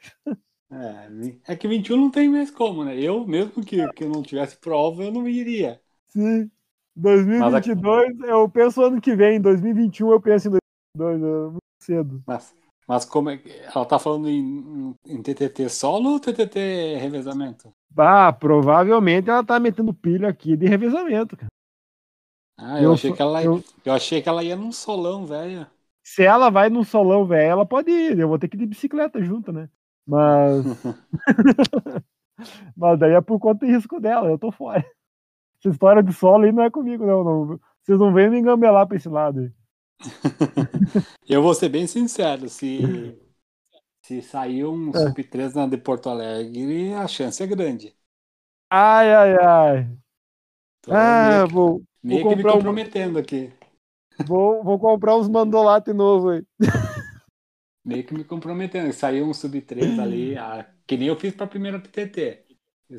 É, 0.71 1.53
é 1.53 1.55
que 1.55 1.67
21 1.67 1.97
não 1.97 2.11
tem 2.11 2.29
mais 2.29 2.51
como, 2.51 2.83
né? 2.85 2.97
Eu, 2.99 3.25
mesmo 3.25 3.63
que, 3.63 3.85
que 3.93 4.03
eu 4.03 4.09
não 4.09 4.21
tivesse 4.21 4.57
prova, 4.57 5.03
eu 5.03 5.11
não 5.11 5.27
iria. 5.27 5.81
Sim. 6.09 6.49
2022, 6.95 8.19
eu 8.21 8.49
penso 8.49 8.81
ano 8.83 9.01
que 9.01 9.15
vem. 9.15 9.41
2021 9.41 10.11
eu 10.11 10.21
penso 10.21 10.47
em 10.47 10.51
2022. 10.95 11.23
É 11.23 11.49
muito 11.49 11.59
cedo. 11.81 12.23
Mas, 12.27 12.55
mas 12.87 13.05
como 13.05 13.29
é 13.29 13.37
que. 13.37 13.49
Ela 13.49 13.85
tá 13.85 13.97
falando 13.97 14.29
em, 14.29 14.95
em 15.05 15.21
TTT 15.21 15.69
solo 15.69 16.11
ou 16.11 16.19
TTT 16.19 16.97
revezamento? 16.99 17.73
Ah, 17.97 18.31
provavelmente 18.31 19.29
ela 19.29 19.43
tá 19.43 19.59
metendo 19.59 19.93
pilha 19.93 20.29
aqui 20.29 20.55
de 20.55 20.67
revezamento, 20.67 21.35
cara. 21.35 21.51
Ah, 22.61 22.81
eu, 22.81 22.91
Eu 22.91 22.93
achei 22.93 23.11
que 23.13 23.21
ela, 23.21 23.43
eu- 23.43 23.63
eu 23.83 23.93
achei 23.93 24.21
que 24.21 24.29
ela 24.29 24.43
ia 24.43 24.55
num 24.55 24.71
solão, 24.71 25.25
velho. 25.25 25.67
Se 26.03 26.23
ela 26.23 26.49
vai 26.49 26.69
num 26.69 26.83
solão, 26.83 27.25
velho, 27.25 27.49
ela 27.51 27.65
pode 27.65 27.91
ir. 27.91 28.19
Eu 28.19 28.27
vou 28.27 28.39
ter 28.39 28.47
que 28.49 28.55
ir 28.57 28.59
de 28.59 28.65
bicicleta 28.65 29.21
junto, 29.23 29.51
né? 29.51 29.69
Mas. 30.05 30.65
Mas 32.75 32.99
daí 32.99 33.13
é 33.13 33.21
por 33.21 33.39
conta 33.39 33.65
do 33.65 33.71
risco 33.71 33.99
dela, 33.99 34.29
eu 34.29 34.37
tô 34.37 34.51
fora. 34.51 34.85
Essa 35.59 35.69
história 35.69 36.03
de 36.03 36.13
solo 36.13 36.45
aí 36.45 36.51
não 36.51 36.63
é 36.63 36.71
comigo, 36.71 37.05
não. 37.05 37.23
não. 37.23 37.61
Vocês 37.83 37.99
não 37.99 38.13
vêm 38.13 38.29
me 38.29 38.39
engambelar 38.39 38.87
pra 38.87 38.97
esse 38.97 39.09
lado 39.09 39.39
aí. 39.41 39.51
Eu 41.27 41.41
vou 41.41 41.53
ser 41.55 41.69
bem 41.69 41.87
sincero, 41.87 42.49
se, 42.49 43.17
se 44.03 44.21
sair 44.21 44.65
um 44.65 44.93
É. 44.93 44.93
Sub 44.93 45.23
3 45.25 45.53
na 45.55 45.67
de 45.67 45.77
Porto 45.77 46.09
Alegre, 46.09 46.93
a 46.95 47.07
chance 47.07 47.41
é 47.43 47.47
grande. 47.47 47.95
Ai, 48.69 49.07
ai, 49.13 49.35
ai. 49.37 49.97
Tô 50.81 50.95
Ah, 50.97 51.21
meio, 51.21 51.49
vou, 51.49 51.83
meio 52.03 52.21
vou 52.21 52.29
que 52.29 52.35
me 52.35 52.43
comprar 52.43 52.53
um- 52.53 52.57
comprometendo 52.57 53.17
aqui. 53.19 53.51
vou, 54.25 54.63
vou 54.63 54.79
comprar 54.79 55.15
uns 55.17 55.27
mandolates 55.27 55.93
novos 55.95 56.31
aí. 56.33 56.45
Meio 57.83 58.05
que 58.05 58.13
me 58.13 58.23
comprometendo. 58.23 58.91
Saiu 58.93 59.25
um 59.27 59.33
Sub 59.33 59.59
3 59.61 59.97
ali, 59.99 60.37
a- 60.37 60.69
que 60.85 60.97
nem 60.97 61.07
eu 61.07 61.15
fiz 61.15 61.33
pra 61.35 61.47
primeira. 61.47 61.81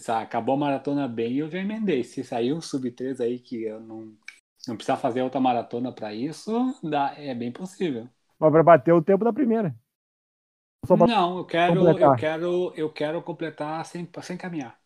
Sa- 0.00 0.20
Acabou 0.22 0.54
a 0.54 0.58
maratona 0.58 1.06
bem 1.06 1.34
e 1.34 1.38
eu 1.38 1.50
já 1.50 1.58
emendei. 1.58 2.02
Se 2.02 2.24
sair 2.24 2.52
um 2.52 2.60
Sub 2.60 2.90
3 2.90 3.20
aí 3.20 3.38
que 3.38 3.62
eu 3.64 3.80
não, 3.80 4.16
não 4.66 4.76
precisar 4.76 4.96
fazer 4.96 5.22
outra 5.22 5.40
maratona 5.40 5.92
pra 5.92 6.12
isso, 6.14 6.52
dá, 6.82 7.14
é 7.16 7.34
bem 7.34 7.52
possível. 7.52 8.08
Mas 8.38 8.50
pra 8.50 8.62
bater 8.62 8.92
o 8.92 9.02
tempo 9.02 9.24
da 9.24 9.32
primeira. 9.32 9.74
Não, 11.06 11.38
eu 11.38 11.44
quero, 11.46 11.74
eu 11.74 11.86
completar. 11.86 12.16
quero, 12.18 12.72
eu 12.74 12.92
quero 12.92 13.22
completar 13.22 13.84
sem, 13.86 14.08
sem 14.22 14.36
caminhar. 14.36 14.76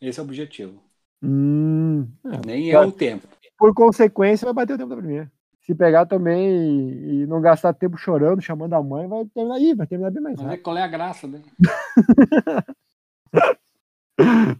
Esse 0.00 0.20
é 0.20 0.22
o 0.22 0.26
objetivo. 0.26 0.82
Hum, 1.22 2.08
Nem 2.46 2.70
é 2.70 2.78
o 2.78 2.92
tempo. 2.92 3.26
por 3.58 3.72
consequência, 3.74 4.44
vai 4.44 4.54
bater 4.54 4.74
o 4.74 4.78
tempo 4.78 4.90
da 4.90 4.96
primeira. 4.96 5.30
Se 5.60 5.74
pegar 5.74 6.04
também 6.04 6.50
e, 6.50 7.22
e 7.22 7.26
não 7.26 7.40
gastar 7.40 7.72
tempo 7.72 7.96
chorando, 7.96 8.42
chamando 8.42 8.74
a 8.74 8.82
mãe, 8.82 9.08
vai 9.08 9.24
terminar 9.26 9.54
aí, 9.54 9.74
vai 9.74 9.86
terminar 9.86 10.10
bem 10.10 10.22
mais 10.22 10.36
Mas 10.38 10.52
é 10.52 10.56
qual 10.58 10.76
é 10.76 10.82
a 10.82 10.86
graça, 10.86 11.26
né? 11.26 11.40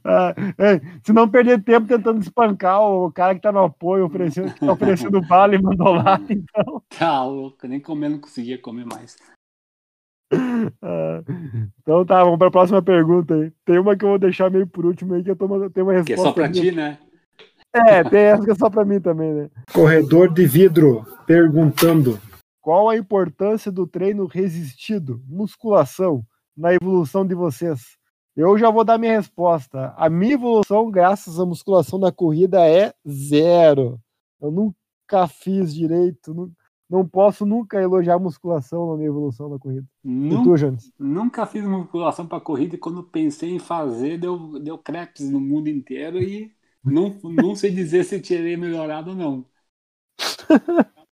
Ah, 0.05 0.35
é, 0.59 0.81
se 1.05 1.13
não 1.13 1.29
perder 1.29 1.63
tempo 1.63 1.87
tentando 1.87 2.21
espancar 2.21 2.83
o 2.83 3.11
cara 3.13 3.35
que 3.35 3.41
tá 3.41 3.53
no 3.53 3.63
apoio, 3.63 4.05
oferecendo, 4.05 4.53
tá 4.53 4.73
oferecendo 4.73 5.21
bala 5.23 5.55
e 5.55 5.63
mandou 5.63 5.95
lá, 5.95 6.19
então. 6.29 6.83
Tá 6.89 7.25
louco, 7.25 7.67
nem 7.67 7.79
comer 7.79 8.09
não 8.09 8.19
conseguia 8.19 8.59
comer 8.59 8.85
mais. 8.85 9.17
ah, 10.83 11.23
então 11.81 12.05
tá, 12.05 12.23
vamos 12.23 12.38
pra 12.38 12.50
próxima 12.50 12.83
pergunta 12.83 13.35
aí. 13.35 13.53
Tem 13.64 13.79
uma 13.79 13.97
que 13.97 14.05
eu 14.05 14.11
vou 14.11 14.19
deixar 14.19 14.50
meio 14.50 14.67
por 14.67 14.85
último 14.85 15.14
aí, 15.14 15.23
que 15.23 15.31
eu 15.31 15.37
tenho 15.37 15.87
uma 15.87 15.93
resposta. 15.93 16.05
Que 16.05 16.12
é 16.12 16.17
só 16.17 16.33
minha. 16.33 16.50
ti, 16.50 16.73
né? 16.73 16.99
É, 17.75 18.05
tem 18.05 18.21
essa 18.21 18.45
que 18.45 18.53
é 18.53 18.55
só 18.55 18.71
pra 18.71 18.85
mim 18.85 19.00
também, 19.00 19.33
né? 19.33 19.50
Corredor 19.73 20.33
de 20.33 20.47
vidro 20.47 21.05
perguntando: 21.26 22.21
Qual 22.61 22.88
a 22.88 22.97
importância 22.97 23.73
do 23.73 23.85
treino 23.85 24.26
resistido, 24.26 25.21
musculação, 25.26 26.25
na 26.57 26.73
evolução 26.73 27.26
de 27.26 27.35
vocês? 27.35 27.97
Eu 28.37 28.57
já 28.59 28.71
vou 28.71 28.85
dar 28.85 28.99
minha 28.99 29.17
resposta. 29.17 29.93
A 29.97 30.09
minha 30.09 30.35
evolução, 30.35 30.91
graças 30.91 31.38
à 31.38 31.47
musculação 31.47 31.99
da 31.99 32.12
corrida, 32.12 32.64
é 32.69 32.93
zero. 33.09 34.00
Eu 34.41 34.50
nunca 34.50 35.26
fiz 35.29 35.75
direito, 35.75 36.33
não, 36.33 36.50
não 36.95 37.07
posso 37.09 37.45
nunca 37.47 37.81
elogiar 37.81 38.19
musculação 38.19 38.91
na 38.91 38.97
minha 38.97 39.09
evolução 39.09 39.51
da 39.51 39.59
corrida. 39.59 39.87
Nunca, 40.03 40.61
tu, 40.69 40.83
nunca 40.99 41.47
fiz 41.47 41.65
musculação 41.65 42.27
pra 42.29 42.41
corrida 42.41 42.75
e 42.77 42.79
quando 42.79 43.03
pensei 43.03 43.51
em 43.51 43.59
fazer, 43.59 44.19
deu, 44.19 44.59
deu 44.61 44.79
crepes 44.79 45.31
no 45.31 45.41
mundo 45.41 45.69
inteiro 45.69 46.23
e 46.23 46.55
não, 46.85 47.11
não 47.25 47.57
sei 47.57 47.71
dizer 47.71 48.05
se 48.05 48.21
terei 48.21 48.57
melhorado 48.57 49.11
ou 49.11 49.17
não. 49.17 49.51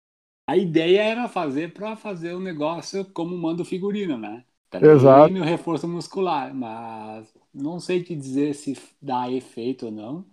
A 0.47 0.57
ideia 0.57 1.01
era 1.03 1.29
fazer 1.29 1.73
pra 1.73 1.95
fazer 1.95 2.33
o 2.33 2.39
negócio 2.39 3.05
como 3.13 3.37
manda 3.37 3.61
o 3.61 3.65
figurino, 3.65 4.17
né? 4.17 4.45
Exato. 4.81 5.29
Treino, 5.29 5.43
reforço 5.43 5.87
muscular, 5.87 6.53
mas 6.53 7.33
não 7.53 7.79
sei 7.79 8.03
te 8.03 8.15
dizer 8.15 8.53
se 8.55 8.73
dá 9.01 9.31
efeito 9.31 9.85
ou 9.87 9.91
não. 9.91 10.25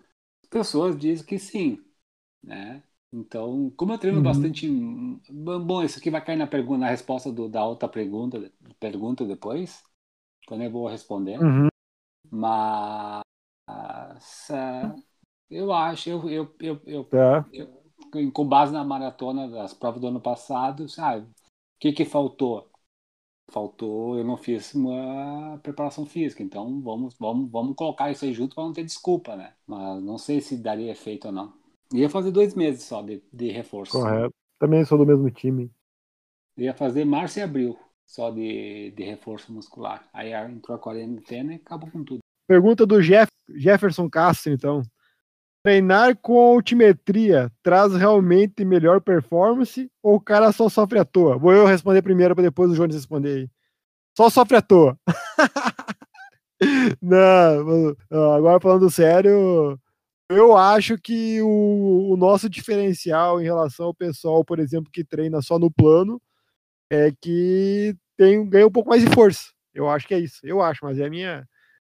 As 0.43 0.49
pessoas 0.49 0.99
dizem 0.99 1.27
que 1.27 1.39
sim, 1.39 1.85
né? 2.43 2.83
Então, 3.13 3.71
como 3.77 3.93
eu 3.93 3.99
treino 3.99 4.21
Uhum. 4.21 4.23
bastante. 4.23 4.67
Bom, 5.31 5.83
isso 5.83 5.99
aqui 5.99 6.11
vai 6.11 6.25
cair 6.25 6.37
na 6.37 6.47
pergunta, 6.47 6.81
na 6.81 6.91
resposta 6.91 7.33
do- 7.33 7.49
da 7.49 7.65
outra 7.67 7.89
pergunta, 7.89 8.53
pergunta 8.79 9.25
depois. 9.27 9.83
Então 10.45 10.63
eu 10.63 10.71
vou 10.71 10.89
responder. 10.89 11.41
Uhum. 11.41 11.69
Mas 12.31 13.23
ah, 14.51 14.95
eu 15.51 15.73
acho, 15.73 16.11
eu, 16.11 16.29
eu, 16.31 16.57
eu, 16.61 16.83
eu, 16.87 17.11
Tá. 17.11 17.47
eu- 17.53 18.33
com 18.33 18.49
base 18.49 18.73
na 18.73 18.85
maratona 18.85 19.49
das 19.49 19.75
provas 19.75 20.01
do 20.01 20.09
ano 20.09 20.21
passado, 20.21 20.89
sabe? 20.89 21.27
O 21.27 21.35
que 21.81 21.93
que 21.93 22.05
faltou? 22.05 22.71
Faltou, 23.51 24.19
eu 24.19 24.25
não 24.25 24.37
fiz 24.39 24.75
uma 24.75 25.59
preparação 25.63 26.07
física, 26.07 26.43
então 26.43 26.81
vamos, 26.83 27.15
vamos, 27.19 27.51
vamos 27.51 27.77
colocar 27.77 28.11
isso 28.11 28.25
aí 28.25 28.35
junto 28.35 28.55
para 28.55 28.65
não 28.65 28.73
ter 28.75 28.85
desculpa, 28.85 29.37
né? 29.37 29.55
Mas 29.67 30.03
não 30.05 30.19
sei 30.19 30.41
se 30.41 30.57
daria 30.59 30.93
efeito 30.93 31.27
ou 31.29 31.33
não. 31.33 31.58
Ia 31.93 32.11
fazer 32.11 32.31
dois 32.31 32.55
meses 32.55 32.83
só 32.83 33.03
de, 33.03 33.23
de 33.33 33.51
reforço. 33.51 33.93
Correto. 33.93 34.35
Também 34.59 34.85
sou 34.85 34.99
do 34.99 35.07
mesmo 35.07 35.31
time. 35.31 35.71
Ia 36.57 36.75
fazer 36.75 37.05
março 37.05 37.39
e 37.39 37.43
abril 37.43 37.79
só 38.05 38.31
de, 38.31 38.91
de 38.97 39.05
reforço 39.05 39.53
muscular. 39.53 40.09
Aí 40.13 40.33
entrou 40.33 40.77
a 40.77 40.81
quarentena 40.81 41.53
e 41.53 41.57
acabou 41.57 41.91
com 41.91 42.03
tudo. 42.03 42.21
Pergunta 42.47 42.87
do 42.87 43.03
Jeff, 43.03 43.31
Jefferson 43.49 44.09
Castro, 44.09 44.53
então. 44.53 44.83
Treinar 45.63 46.17
com 46.17 46.39
altimetria 46.39 47.53
traz 47.63 47.93
realmente 47.95 48.65
melhor 48.65 49.01
performance 49.01 49.91
ou 50.03 50.15
o 50.15 50.21
cara 50.21 50.51
só 50.53 50.69
sofre 50.69 50.99
à 50.99 51.05
toa? 51.05 51.37
Vou 51.37 51.53
eu 51.53 51.67
responder 51.67 52.01
primeiro 52.01 52.35
para 52.35 52.45
depois 52.45 52.71
o 52.71 52.75
Jones 52.75 52.95
responder 52.95 53.37
aí. 53.37 53.51
Só 54.17 54.31
sofre 54.31 54.57
à 54.57 54.63
toa. 54.63 54.99
Não, 57.03 57.95
agora 58.35 58.61
falando 58.61 58.91
sério, 58.91 59.79
eu 60.29 60.57
acho 60.57 60.99
que 60.99 61.41
o, 61.43 62.13
o 62.13 62.17
nosso 62.17 62.49
diferencial 62.49 63.41
em 63.41 63.45
relação 63.45 63.87
ao 63.87 63.95
pessoal, 63.95 64.45
por 64.45 64.59
exemplo, 64.59 64.91
que 64.93 65.05
treina 65.05 65.41
só 65.41 65.59
no 65.59 65.71
plano, 65.71 66.21
é 66.91 67.13
que 67.21 67.97
tem, 68.17 68.49
ganha 68.49 68.67
um 68.67 68.73
pouco 68.73 68.91
mais 68.91 69.03
de 69.03 69.13
força. 69.13 69.53
Eu 69.73 69.89
acho 69.89 70.07
que 70.07 70.15
é 70.15 70.19
isso. 70.19 70.41
Eu 70.43 70.61
acho, 70.61 70.85
mas 70.85 70.99
é 70.99 71.07
a 71.07 71.11
minha 71.11 71.49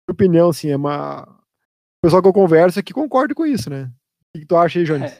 opinião, 0.08 0.50
assim, 0.50 0.70
é 0.70 0.76
uma. 0.76 1.22
O 1.22 2.06
pessoal 2.06 2.22
que 2.22 2.28
eu 2.28 2.32
converso 2.32 2.78
aqui 2.78 2.92
concorda 2.92 3.34
com 3.34 3.46
isso, 3.46 3.70
né? 3.70 3.90
O 4.34 4.38
que 4.38 4.46
tu 4.46 4.56
acha 4.56 4.78
aí, 4.78 4.84
Jones? 4.84 5.12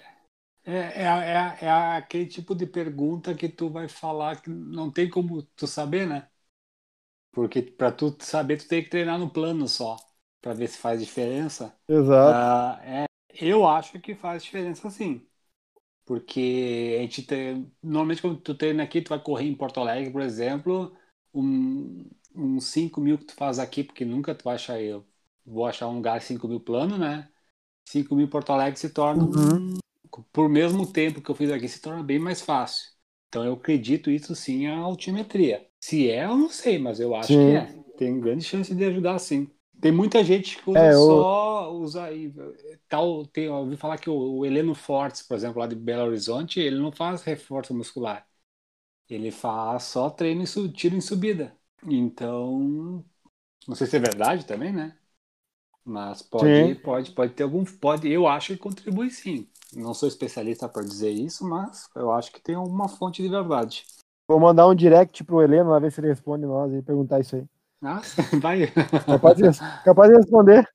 É, 0.65 0.73
é, 0.73 1.03
é, 1.03 1.65
é 1.67 1.71
aquele 1.71 2.27
tipo 2.27 2.55
de 2.55 2.67
pergunta 2.67 3.35
que 3.35 3.49
tu 3.49 3.71
vai 3.71 3.89
falar 3.89 4.41
que 4.41 4.51
não 4.51 4.91
tem 4.91 5.09
como 5.09 5.43
tu 5.43 5.67
saber, 5.67 6.07
né? 6.07 6.29
Porque 7.33 7.61
para 7.63 7.93
tu 7.93 8.17
saber, 8.21 8.57
tu 8.59 8.69
tem 8.69 8.83
que 8.83 8.91
treinar 8.91 9.19
no 9.19 9.29
plano 9.29 9.69
só, 9.69 9.97
para 10.45 10.55
ver 10.55 10.69
se 10.69 10.79
faz 10.79 11.01
diferença. 11.01 11.75
Exato. 11.89 12.47
Ah, 12.47 12.79
é, 12.85 13.07
eu 13.41 13.67
acho 13.67 13.99
que 14.01 14.15
faz 14.15 14.45
diferença 14.45 14.91
sim. 14.91 15.27
Porque 16.05 16.97
a 16.99 17.03
gente 17.03 17.23
tem, 17.23 17.73
normalmente 17.83 18.21
quando 18.23 18.41
tu 18.41 18.55
treina 18.57 18.83
aqui, 18.83 19.01
tu 19.03 19.09
vai 19.11 19.23
correr 19.23 19.47
em 19.47 19.57
Porto 19.57 19.81
Alegre, 19.81 20.13
por 20.13 20.21
exemplo, 20.23 20.97
um, 21.33 22.09
uns 22.35 22.67
5 22.67 23.01
mil 23.01 23.19
que 23.19 23.25
tu 23.27 23.35
faz 23.35 23.59
aqui, 23.59 23.85
porque 23.85 24.05
nunca 24.05 24.35
tu 24.35 24.45
vai 24.45 24.57
achar 24.57 24.81
eu. 24.83 25.07
Vou 25.47 25.67
achar 25.67 25.89
um 25.89 25.97
lugar 25.97 26.21
5 26.23 26.47
mil 26.49 26.61
plano, 26.61 26.99
né? 26.99 27.31
5 27.87 28.15
mil 28.17 28.29
Porto 28.29 28.53
Alegre 28.53 28.79
se 28.81 28.91
torna 28.91 29.25
Uhum. 29.25 29.75
um, 29.75 29.79
por 30.33 30.49
mesmo 30.49 30.91
tempo 30.93 31.21
que 31.23 31.31
eu 31.31 31.35
fiz 31.35 31.51
aqui, 31.51 31.69
se 31.69 31.81
torna 31.81 32.03
bem 32.03 32.19
mais 32.19 32.41
fácil. 32.43 32.91
Então 33.29 33.45
eu 33.45 33.55
acredito 33.55 34.11
isso 34.11 34.35
sim 34.35 34.67
a 34.67 34.77
altimetria. 34.79 35.67
Se 35.81 36.11
é, 36.11 36.25
eu 36.25 36.37
não 36.37 36.49
sei, 36.51 36.79
mas 36.79 37.01
eu 37.01 37.15
acho 37.15 37.39
Sim. 37.39 37.39
que 37.41 37.55
é. 37.55 37.79
Tem 37.97 38.21
grande 38.21 38.45
chance 38.45 38.75
de 38.75 38.85
ajudar 38.85 39.19
sim. 39.19 39.51
Tem 39.85 39.93
muita 39.93 40.25
gente 40.25 40.57
que 40.63 40.71
usa 40.71 40.91
É, 40.91 40.93
eu- 40.93 41.27
só, 41.29 41.71
usa 41.75 42.09
tal, 42.89 43.27
tem, 43.27 43.45
eu 43.45 43.55
ouvi 43.55 43.77
falar 43.77 43.99
que 43.99 44.09
o, 44.09 44.15
o 44.39 44.47
Heleno 44.47 44.75
Fortes, 44.75 45.23
por 45.23 45.37
exemplo, 45.37 45.61
lá 45.61 45.67
de 45.67 45.77
Belo 45.77 46.05
Horizonte, 46.09 46.59
ele 46.59 46.79
não 46.79 46.91
faz 46.91 47.23
reforço 47.23 47.75
muscular. 47.75 48.27
Ele 49.09 49.31
faz 49.33 49.85
só 49.85 50.11
treino 50.11 50.45
e 50.45 50.73
tiro 50.73 50.97
em 50.97 51.01
subida. 51.03 51.57
Então, 51.85 53.05
não 53.69 53.75
sei 53.77 53.87
se 53.87 53.97
é 53.97 54.01
verdade 54.01 54.47
também, 54.47 54.73
né? 54.73 54.99
Mas 55.85 56.23
pode, 56.23 56.75
Sim. 56.75 56.77
pode, 56.77 57.13
pode 57.13 57.35
ter 57.35 57.45
algum, 57.45 57.65
pode, 57.65 58.09
eu 58.11 58.27
acho 58.29 58.55
que 58.55 58.59
contribui 58.61 59.11
sim. 59.11 59.49
Não 59.75 59.95
sou 59.95 60.09
especialista 60.09 60.69
para 60.69 60.85
dizer 60.87 61.11
isso, 61.13 61.47
mas 61.49 61.89
eu 61.97 62.13
acho 62.13 62.33
que 62.33 62.41
tem 62.43 62.57
uma 62.57 62.89
fonte 62.89 63.23
de 63.23 63.29
verdade. 63.29 63.85
Vou 64.29 64.39
mandar 64.39 64.67
um 64.69 64.75
direct 64.75 65.25
pro 65.25 65.41
Heleno, 65.41 65.71
lá 65.71 65.79
ver 65.79 65.91
se 65.91 65.99
ele 66.01 66.09
responde 66.09 66.45
nós 66.45 66.71
e 66.75 66.83
perguntar 66.83 67.21
isso 67.21 67.37
aí. 67.37 67.47
Ah, 67.85 68.01
vai. 68.41 68.67
Capaz 69.07 69.37
de, 69.37 69.45
capaz 69.85 70.11
de 70.11 70.17
responder. 70.17 70.67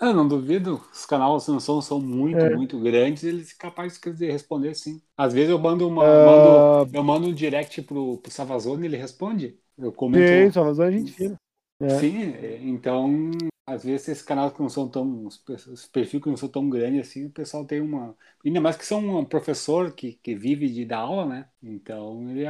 Eu 0.00 0.14
não 0.14 0.26
duvido, 0.26 0.80
os 0.92 1.04
canais 1.04 1.46
não 1.46 1.60
são, 1.60 1.80
são 1.82 2.00
muito, 2.00 2.38
É. 2.38 2.56
muito 2.56 2.80
grandes, 2.80 3.22
eles 3.22 3.48
são 3.50 3.58
capazes 3.58 4.00
de 4.00 4.30
responder 4.32 4.74
sim. 4.74 5.00
Às 5.16 5.34
vezes 5.34 5.50
eu 5.50 5.58
mando 5.58 5.86
uma, 5.86 6.02
Ah. 6.02 6.78
mando, 6.84 6.96
eu 6.96 7.04
mando 7.04 7.26
um 7.28 7.34
direct 7.34 7.82
pro, 7.82 8.16
pro 8.18 8.30
Savazone 8.30 8.82
e 8.82 8.86
ele 8.86 8.96
responde. 8.96 9.58
Eu 9.76 9.92
comento. 9.92 10.26
Sim, 10.26 10.50
só 10.52 10.64
vazou 10.64 10.84
a 10.86 10.90
gente 10.90 11.12
fina. 11.12 11.36
É. 11.80 11.88
Sim, 11.98 12.34
então 12.62 13.30
às 13.74 13.84
vezes 13.84 14.08
esses 14.08 14.22
canais 14.24 14.52
que 14.52 14.60
não 14.60 14.68
são 14.68 14.88
tão. 14.88 15.26
Os 15.26 15.36
pe- 15.38 15.52
os 15.54 15.86
perfis 15.86 16.22
que 16.22 16.28
não 16.28 16.36
são 16.36 16.48
tão 16.48 16.68
grandes 16.70 17.08
assim, 17.08 17.26
o 17.26 17.30
pessoal 17.30 17.64
tem 17.66 17.80
uma. 17.80 18.16
Ainda 18.44 18.60
mais 18.60 18.76
que 18.76 18.84
são 18.86 19.00
um 19.18 19.24
professor 19.24 19.92
que, 19.94 20.14
que 20.14 20.34
vive 20.34 20.68
de 20.72 20.84
dar 20.84 20.98
aula, 21.00 21.26
né? 21.26 21.48
Então 21.62 22.28
ele 22.30 22.44
é, 22.44 22.48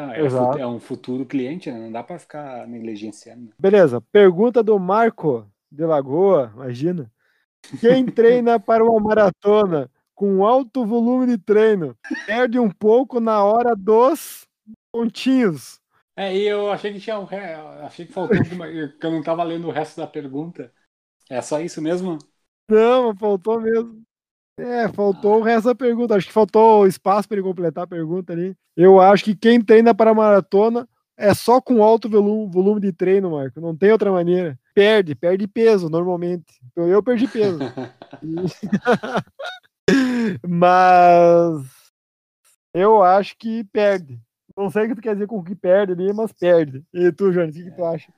é, 0.57 0.61
é 0.63 0.67
um 0.67 0.81
futuro 0.81 1.27
cliente, 1.27 1.71
né? 1.71 1.79
Não 1.79 1.93
dá 1.93 2.03
para 2.03 2.19
ficar 2.19 2.67
negligenciando. 2.69 3.47
né? 3.47 3.53
Beleza. 3.59 4.01
Pergunta 4.13 4.63
do 4.63 4.79
Marco 4.79 5.47
de 5.71 5.85
Lagoa, 5.85 6.51
imagina. 6.55 7.11
Quem 7.81 8.09
treina 8.09 8.59
para 8.61 8.85
uma 8.85 9.01
maratona 9.01 9.91
com 10.15 10.45
alto 10.47 10.87
volume 10.87 11.27
de 11.27 11.39
treino 11.39 11.97
perde 12.27 12.59
um 12.59 12.71
pouco 12.71 13.21
na 13.21 13.45
hora 13.45 13.77
dos 13.77 14.47
pontinhos. 14.93 15.81
É, 16.17 16.37
e 16.37 16.47
eu 16.47 16.71
achei 16.71 16.93
que 16.93 17.01
tinha 17.01 17.19
um 17.19 17.27
achei 17.87 18.07
que 18.07 18.13
faltou 18.13 18.43
alguma, 18.43 18.67
que 18.69 19.07
eu 19.07 19.11
não 19.11 19.23
tava 19.23 19.43
lendo 19.45 19.69
o 19.69 19.71
resto 19.71 19.97
da 20.01 20.07
pergunta. 20.07 20.73
É 21.31 21.41
só 21.41 21.61
isso 21.61 21.81
mesmo? 21.81 22.19
Não, 22.69 23.15
faltou 23.15 23.61
mesmo. 23.61 24.03
É, 24.59 24.89
faltou 24.89 25.39
o 25.39 25.43
resto 25.43 25.67
da 25.67 25.75
pergunta. 25.75 26.17
Acho 26.17 26.27
que 26.27 26.33
faltou 26.33 26.87
espaço 26.87 27.29
para 27.29 27.39
ele 27.39 27.47
completar 27.47 27.85
a 27.85 27.87
pergunta 27.87 28.33
ali. 28.33 28.57
Eu 28.77 29.01
acho 29.01 29.25
que 29.25 29.35
quem 29.35 29.63
treina 29.63 29.95
para 29.95 30.13
maratona 30.13 30.89
é 31.17 31.33
só 31.33 31.61
com 31.61 31.83
alto 31.83 32.09
volume, 32.09 32.53
volume 32.53 32.81
de 32.81 32.93
treino, 32.93 33.31
Marco. 33.31 33.61
Não 33.61 33.77
tem 33.77 33.93
outra 33.93 34.11
maneira. 34.11 34.59
Perde, 34.75 35.15
perde 35.15 35.47
peso 35.47 35.89
normalmente. 35.89 36.61
Então 36.71 36.89
eu 36.89 37.03
perdi 37.03 37.29
peso. 37.29 37.59
mas 40.49 41.63
eu 42.75 43.03
acho 43.03 43.37
que 43.39 43.65
perde. 43.65 44.21
Não 44.57 44.69
sei 44.69 44.85
o 44.85 44.89
que 44.89 44.95
tu 44.97 45.01
quer 45.01 45.15
dizer 45.15 45.27
com 45.27 45.39
o 45.39 45.45
que 45.45 45.55
perde 45.55 45.93
ali, 45.93 46.13
mas 46.13 46.33
perde. 46.33 46.85
E 46.93 47.11
tu, 47.13 47.33
Jones, 47.33 47.55
o 47.55 47.59
que, 47.59 47.65
que 47.65 47.77
tu 47.77 47.85
acha? 47.85 48.13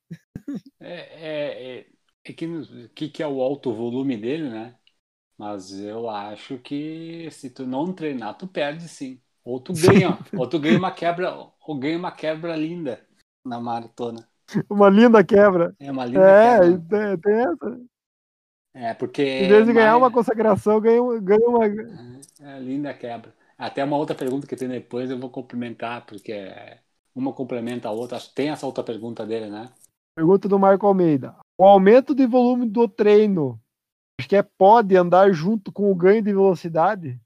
É, 0.81 0.95
é, 0.95 1.79
é, 1.79 1.87
é 2.25 2.33
que, 2.33 2.47
no- 2.47 2.89
que, 2.91 3.09
que 3.09 3.23
é 3.23 3.27
o 3.27 3.41
alto 3.43 3.73
volume 3.75 4.17
dele, 4.17 4.49
né? 4.51 4.79
Mas 5.39 5.73
eu 5.73 6.09
acho 6.11 6.59
que 6.61 7.31
se 7.33 7.51
tu 7.51 7.67
não 7.67 7.93
treinar, 7.95 8.37
tu 8.39 8.49
perde 8.49 8.89
sim. 8.89 9.23
Ou 9.45 9.61
tu 9.61 9.75
ganha, 9.75 10.23
ou 10.35 10.49
tu 10.49 10.59
ganha 10.61 10.79
uma 10.79 10.93
quebra, 10.93 11.35
ou 11.37 11.79
ganha 11.79 11.99
uma 11.99 12.13
quebra 12.13 12.57
linda 12.57 13.07
na 13.45 13.61
maratona. 13.61 14.29
Uma 14.69 14.89
linda 14.91 15.25
quebra. 15.25 15.75
É 15.79 15.91
uma 15.91 16.07
linda 16.07 16.35
É, 16.35 16.59
quebra. 16.59 16.83
tem, 16.89 17.19
tem 17.19 17.35
essa. 17.35 17.81
É, 18.75 18.95
porque. 18.95 19.23
Em 19.39 19.47
vez 19.47 19.67
de 19.67 19.73
ganhar 19.75 19.97
uma 19.97 20.11
consagração, 20.11 20.81
ganha, 20.81 21.03
uma- 21.03 21.19
ganha 21.21 21.47
uma. 21.49 21.69
É 22.41 22.59
linda 22.61 22.93
quebra. 22.95 23.35
Até 23.57 23.85
uma 23.85 23.97
outra 23.97 24.15
pergunta 24.17 24.47
que 24.47 24.57
tem 24.57 24.69
depois 24.69 25.11
eu 25.11 25.19
vou 25.19 25.31
complementar, 25.31 26.05
porque 26.07 26.33
é- 26.33 26.81
uma 27.15 27.33
complementa 27.33 27.89
a 27.89 27.93
outra. 27.93 28.17
Acho 28.17 28.29
que 28.31 28.35
tem 28.35 28.51
essa 28.51 28.67
outra 28.67 28.83
pergunta 28.85 29.27
dele, 29.27 29.51
né? 29.51 29.73
Pergunta 30.15 30.49
do 30.49 30.59
Marco 30.59 30.87
Almeida. 30.87 31.37
O 31.59 31.65
aumento 31.65 32.15
de 32.15 32.27
volume 32.27 32.67
do 32.69 32.89
treino, 32.89 33.61
acho 34.19 34.29
que 34.29 34.37
é 34.37 34.43
pode 34.43 34.97
andar 34.97 35.33
junto 35.33 35.73
com 35.73 35.91
o 35.91 35.97
ganho 35.97 36.23
de 36.23 36.33
velocidade? 36.33 37.21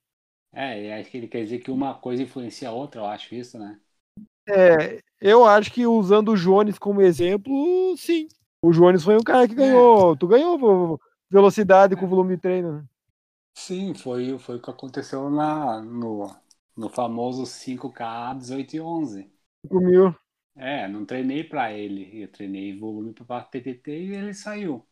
É, 0.53 0.99
acho 0.99 1.11
que 1.11 1.17
ele 1.19 1.29
quer 1.29 1.43
dizer 1.45 1.59
que 1.61 1.71
uma 1.71 1.95
coisa 1.95 2.23
influencia 2.23 2.69
a 2.69 2.73
outra, 2.73 3.01
eu 3.03 3.07
acho 3.07 3.35
isso, 3.35 3.59
né? 3.59 3.81
É, 4.49 5.01
eu 5.21 5.45
acho 5.45 5.73
que 5.73 5.87
usando 5.87 6.31
o 6.33 6.37
Jones 6.37 6.79
como 6.79 7.01
exemplo, 7.03 7.97
sim. 7.97 8.29
O 8.63 8.71
Jones 8.73 9.03
foi 9.05 9.17
um 9.17 9.23
cara 9.23 9.47
que 9.49 9.55
ganhou. 9.55 10.17
Tu 10.17 10.27
ganhou 10.27 11.01
velocidade 11.31 11.97
com 11.97 12.07
volume 12.07 12.37
de 12.37 12.43
treino. 12.43 12.73
né? 12.81 12.85
Sim, 13.55 13.93
foi, 13.95 14.39
foi 14.39 14.57
o 14.57 14.63
que 14.63 14.71
aconteceu 14.71 15.29
na, 15.31 15.81
no, 15.83 16.33
no 16.77 16.89
famoso 16.89 17.45
5K 17.47 18.35
18 18.35 18.77
e 18.77 18.81
11. 18.81 19.33
5 19.63 19.81
mil. 19.81 20.15
É, 20.57 20.89
não 20.89 21.05
treinei 21.05 21.45
para 21.45 21.73
ele, 21.73 22.23
eu 22.23 22.29
treinei 22.33 22.79
volume 22.79 23.13
para 23.13 23.45
TTT 23.45 23.91
e 23.93 24.15
ele 24.15 24.33
saiu. 24.35 24.87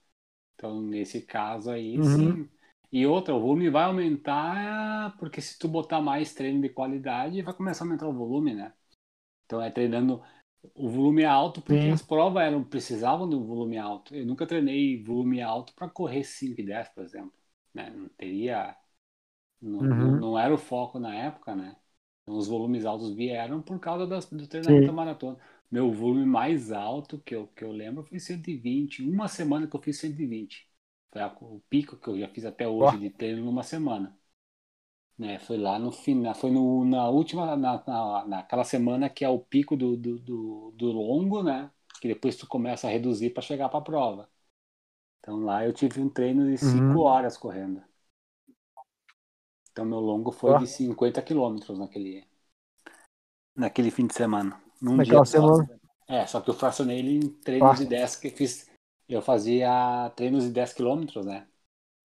Então, 0.55 0.83
nesse 0.83 1.23
caso 1.23 1.71
aí, 1.71 2.03
Uhum. 2.03 2.05
sim. 2.05 2.51
E 2.93 3.07
outra, 3.07 3.35
o 3.35 3.41
volume 3.41 3.71
vai 3.71 3.85
aumentar, 3.85 5.17
porque 5.19 5.41
se 5.41 5.59
tu 5.59 5.69
botar 5.69 6.01
mais 6.03 6.35
treino 6.35 6.63
de 6.63 6.71
qualidade, 6.71 7.43
vai 7.43 7.55
começar 7.55 7.85
a 7.85 7.89
aumentar 7.89 8.09
o 8.09 8.15
volume, 8.15 8.55
né? 8.55 8.73
Então, 9.47 9.63
é 9.63 9.71
treinando. 9.71 10.23
O 10.75 10.89
volume 10.91 11.23
é 11.23 11.27
alto 11.27 11.63
porque 11.63 11.89
Sim. 11.89 11.93
as 11.93 12.03
provas 12.03 12.45
eram, 12.45 12.65
precisavam 12.65 13.29
de 13.29 13.37
um 13.37 13.45
volume 13.47 13.79
alto. 13.79 14.15
Eu 14.15 14.27
nunca 14.27 14.47
treinei 14.47 15.03
volume 15.05 15.43
alto 15.43 15.75
para 15.75 15.89
correr 15.91 16.25
5 16.25 16.61
e 16.61 16.65
10, 16.67 16.89
por 16.91 17.05
exemplo. 17.05 17.35
Né? 17.75 17.91
Não 17.91 18.09
teria. 18.11 18.77
Não, 19.61 19.81
Uhum. 19.81 20.25
não, 20.25 20.39
era 20.39 20.53
o 20.55 20.59
foco 20.59 20.99
na 20.99 21.15
época, 21.15 21.55
né? 21.55 21.77
Então, 22.23 22.37
os 22.37 22.47
volumes 22.49 22.85
altos 22.85 23.15
vieram 23.15 23.63
por 23.63 23.79
causa 23.81 24.07
das, 24.07 24.27
do 24.31 24.47
treinamento 24.47 24.93
Sim. 24.93 24.95
maratona. 24.95 25.39
Meu 25.71 25.93
volume 25.93 26.25
mais 26.27 26.73
alto 26.73 27.19
que 27.21 27.35
eu, 27.35 27.49
que 27.49 27.65
eu 27.65 27.73
lembro 27.73 28.03
foi 28.05 28.19
120. 28.21 29.03
Uma 29.03 29.29
semana 29.29 29.67
que 29.67 29.77
eu 29.77 29.83
fiz 29.83 29.99
120. 29.99 30.69
Foi 31.13 31.23
a- 31.23 31.37
o 31.41 31.61
pico 31.69 31.97
que 31.99 32.09
eu 32.09 32.19
já 32.19 32.29
fiz 32.29 32.45
até 32.45 32.67
hoje 32.69 32.99
Ó. 32.99 32.99
de 32.99 33.11
treino 33.11 33.45
numa 33.45 33.63
semana. 33.63 34.17
Né, 35.17 35.39
foi 35.39 35.57
lá 35.57 35.79
no 35.79 35.93
final, 35.93 36.35
foi 36.35 36.51
no, 36.51 36.85
na 36.85 37.09
última, 37.09 37.57
na, 37.57 37.83
na, 37.87 38.25
naquela 38.27 38.65
semana 38.65 39.09
que 39.09 39.25
é 39.25 39.29
o 39.29 39.39
pico 39.39 39.77
do, 39.77 39.97
do, 39.97 40.19
do, 40.19 40.73
do 40.77 40.87
longo, 40.93 41.41
né? 41.43 41.71
Que 42.01 42.09
depois 42.09 42.37
tu 42.37 42.49
começa 42.49 42.89
a 42.89 42.91
reduzir 42.91 43.31
para 43.31 43.41
chegar 43.43 43.69
para 43.69 43.79
a 43.79 43.83
prova. 43.83 44.29
Então 45.21 45.41
lá 45.41 45.65
eu 45.67 45.73
tive 45.73 46.01
um 46.01 46.09
treino 46.11 46.51
de 46.51 46.59
5 46.59 47.01
Uhum. 47.01 47.03
horas 47.03 47.37
correndo. 47.39 47.83
Então 49.71 49.85
meu 49.85 50.01
longo 50.01 50.33
foi 50.33 50.55
Ó. 50.55 50.57
de 50.57 50.67
50 50.67 51.21
quilômetros 51.21 51.79
naquele, 51.79 52.27
naquele 53.57 53.91
fim 53.91 54.07
de 54.07 54.15
semana. 54.15 54.63
Num 54.85 54.99
Naquela 54.99 55.23
dia 55.23 55.41
só. 55.41 55.57
É, 56.07 56.27
só 56.27 56.41
que 56.43 56.51
eu 56.51 56.55
fracionei 56.55 56.99
ele 56.99 57.17
em 57.17 57.29
treinos 57.41 57.79
de 57.79 57.87
10 57.87 58.17
que 58.17 58.29
fiz. 58.29 58.71
Eu 59.09 59.23
fazia 59.23 60.13
treinos 60.15 60.45
de 60.45 60.51
10 60.51 60.75
quilômetros, 60.75 61.25
né? 61.25 61.47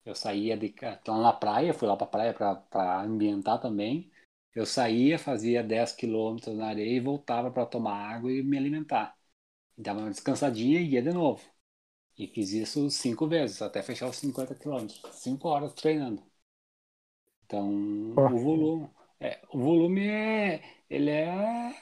Eu 0.05 0.15
saía 0.15 0.55
de 0.57 0.73
então 0.81 1.21
na 1.21 1.33
praia, 1.33 1.73
fui 1.73 1.87
lá 1.87 1.97
pra 1.97 2.07
praia 2.07 2.33
pra, 2.33 2.55
pra 2.55 3.01
ambientar 3.01 3.59
também. 3.59 4.09
Eu 4.55 4.65
saía, 4.65 5.19
fazia 5.19 5.61
10 5.61 5.91
quilômetros 5.91 6.55
na 6.55 6.67
areia 6.67 6.95
e 6.95 6.99
voltava 7.01 7.51
para 7.51 7.65
tomar 7.65 8.15
água 8.15 8.31
e 8.31 8.41
me 8.41 8.57
alimentar. 8.57 9.15
E 9.77 9.81
dava 9.81 9.99
uma 9.99 10.09
descansadinha 10.09 10.79
e 10.79 10.91
ia 10.91 11.01
de 11.01 11.11
novo. 11.11 11.43
E 12.17 12.27
fiz 12.27 12.51
isso 12.51 12.89
cinco 12.89 13.27
vezes, 13.27 13.61
até 13.61 13.83
fechar 13.83 14.09
os 14.09 14.15
50 14.17 14.55
quilômetros. 14.55 15.01
Cinco 15.11 15.49
horas 15.49 15.73
treinando. 15.73 16.23
Então, 17.45 17.69
o 18.13 18.37
volume, 18.37 18.89
é, 19.19 19.41
o 19.51 19.59
volume 19.59 20.07
é, 20.07 20.61
ele 20.89 21.09
é 21.09 21.75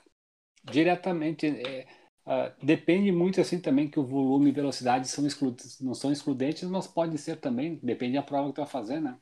diretamente, 0.70 1.48
é, 1.48 1.88
ah, 2.26 2.54
depende 2.62 3.12
muito 3.12 3.40
assim 3.42 3.60
também 3.62 3.90
que 3.90 4.00
o 4.00 4.06
volume 4.06 4.50
e 4.50 4.54
velocidade 4.54 5.08
são 5.08 5.26
exclu- 5.28 5.56
não 5.82 5.94
são 5.94 6.12
excludentes, 6.12 6.64
mas 6.70 6.88
pode 6.88 7.18
ser 7.18 7.38
também, 7.38 7.78
depende 7.84 8.16
da 8.16 8.24
prova 8.24 8.50
que 8.50 8.56
tu 8.56 8.62
vai 8.62 8.68
fazer, 8.70 9.00
né? 9.02 9.18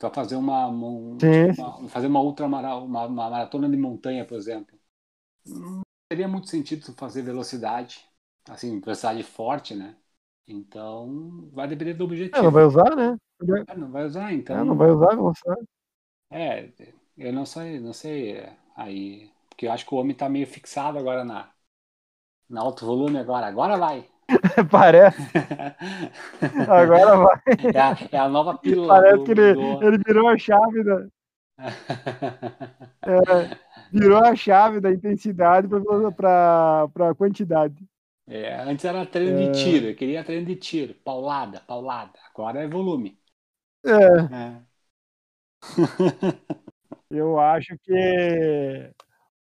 Vai 0.00 0.12
fazer 0.14 0.36
uma, 0.36 0.68
um- 0.68 1.26
uma- 1.56 1.88
fazer 1.88 2.06
uma 2.06 2.20
ultra 2.20 2.46
uma, 2.46 2.76
uma 2.86 3.08
maratona 3.08 3.68
de 3.68 3.76
montanha, 3.76 4.24
por 4.24 4.36
exemplo. 4.36 4.78
Não 5.46 5.82
teria 6.08 6.28
muito 6.28 6.48
sentido 6.48 6.86
tu 6.86 6.94
fazer 6.94 7.22
velocidade, 7.22 8.06
assim, 8.48 8.80
velocidade 8.80 9.22
forte, 9.24 9.74
né? 9.74 9.96
Então, 10.46 11.50
vai 11.52 11.68
depender 11.68 11.94
do 11.94 12.04
objetivo. 12.04 12.28
É, 12.34 12.42
não 12.42 12.50
vai 12.50 12.64
usar, 12.64 12.96
né? 12.96 13.16
Ah, 13.68 13.74
não 13.76 13.90
vai 13.92 14.04
usar, 14.04 14.32
É, 14.50 14.64
então. 14.64 14.64
não 14.64 14.76
vai 14.76 14.90
usar 14.90 15.14
velocidade. 15.16 15.66
É, 16.30 16.72
eu 17.16 17.32
não 17.32 17.46
sei, 17.46 17.80
não 17.80 17.92
sei 17.92 18.32
é, 18.38 18.58
aí, 18.76 19.30
porque 19.58 19.66
eu 19.66 19.72
acho 19.72 19.84
que 19.86 19.92
o 19.94 19.98
homem 19.98 20.16
tá 20.16 20.28
meio 20.30 20.46
fixado 20.46 20.98
agora 21.00 21.24
na, 21.24 21.52
na 22.48 22.60
alto 22.62 22.86
volume 22.86 23.18
agora, 23.18 23.46
agora 23.48 23.78
vai. 23.78 24.08
Parece, 24.70 25.18
agora 26.66 27.16
vai. 27.16 27.40
É 27.72 27.80
a, 27.80 27.90
é 28.12 28.18
a 28.18 28.28
nova 28.28 28.54
pílula 28.58 28.96
Parece 28.96 29.24
do- 29.24 29.24
que 29.24 29.32
ele, 29.32 29.56
do- 29.56 29.80
ele 29.80 29.98
virou 30.04 30.28
a 30.28 30.36
chave 30.38 30.82
da, 30.84 31.06
é, 33.06 33.56
virou 33.90 34.18
a 34.24 34.34
chave 34.36 34.80
da 34.80 34.90
intensidade 34.92 35.68
para 36.16 37.14
quantidade. 37.16 37.76
É, 38.26 38.54
antes 38.70 38.84
era 38.84 39.06
treino 39.06 39.36
de 39.36 39.48
tiro, 39.48 39.86
eu 39.86 39.96
queria 39.96 40.22
treino 40.24 40.46
de 40.46 40.56
tiro, 40.56 40.94
paulada, 40.94 41.60
paulada. 41.60 42.18
Agora 42.30 42.62
é 42.62 42.68
volume. 42.68 43.18
É, 43.84 44.28
É. 44.30 44.68
eu 47.10 47.38
acho 47.38 47.76
que 47.78 47.92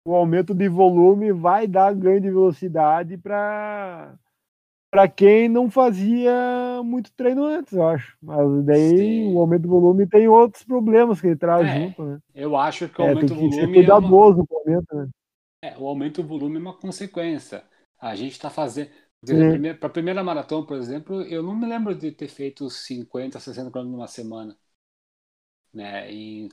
o 0.10 0.16
aumento 0.16 0.54
de 0.56 0.70
volume 0.70 1.32
vai 1.34 1.68
dar 1.68 1.94
ganho 1.96 2.22
de 2.22 2.30
velocidade 2.32 3.18
para 3.18 4.16
para 4.92 5.08
quem 5.10 5.50
não 5.50 5.70
fazia 5.72 6.34
muito 6.84 7.12
treino 7.14 7.44
antes, 7.46 7.74
eu 7.74 7.88
acho. 7.88 8.18
Mas 8.22 8.66
daí 8.66 8.84
Sim. 8.84 9.36
o 9.36 9.40
aumento 9.40 9.64
de 9.64 9.68
volume 9.70 10.08
tem 10.08 10.28
outros 10.28 10.64
problemas 10.64 11.22
que 11.22 11.28
ele 11.28 11.36
traz 11.38 11.70
É, 11.70 11.72
junto, 11.72 12.04
né? 12.06 12.20
Eu 12.34 12.56
acho 12.56 12.88
que 12.90 13.02
o 13.02 13.04
É, 13.04 13.16
aumento 13.16 13.30
tem 13.30 13.32
do 13.34 13.36
que 13.36 13.52
ser 13.52 13.70
volume 13.70 13.84
é 13.84 13.92
uma, 13.92 14.14
cuidadoso 14.14 14.46
com 14.48 14.56
o 14.56 14.60
aumento, 14.60 14.96
né? 14.96 15.10
é, 15.62 15.78
o 15.78 15.88
aumento 15.88 16.22
do 16.22 16.28
volume 16.28 16.58
é 16.58 16.60
uma 16.60 16.78
consequência. 16.78 17.64
A 18.00 18.16
gente 18.16 18.34
está 18.34 18.50
fazendo. 18.50 18.92
Para 19.80 19.88
a 19.88 19.90
primeira 19.92 20.24
maratona, 20.24 20.66
por 20.68 20.78
exemplo, 20.78 21.22
eu 21.24 21.42
não 21.44 21.56
me 21.56 21.66
lembro 21.68 21.96
de 21.96 22.12
ter 22.12 22.28
feito 22.28 22.70
50, 22.70 23.40
60 23.40 23.72
km 23.72 23.92
numa 23.92 24.08
semana. 24.08 24.58
Né? 25.74 26.12
E 26.14 26.50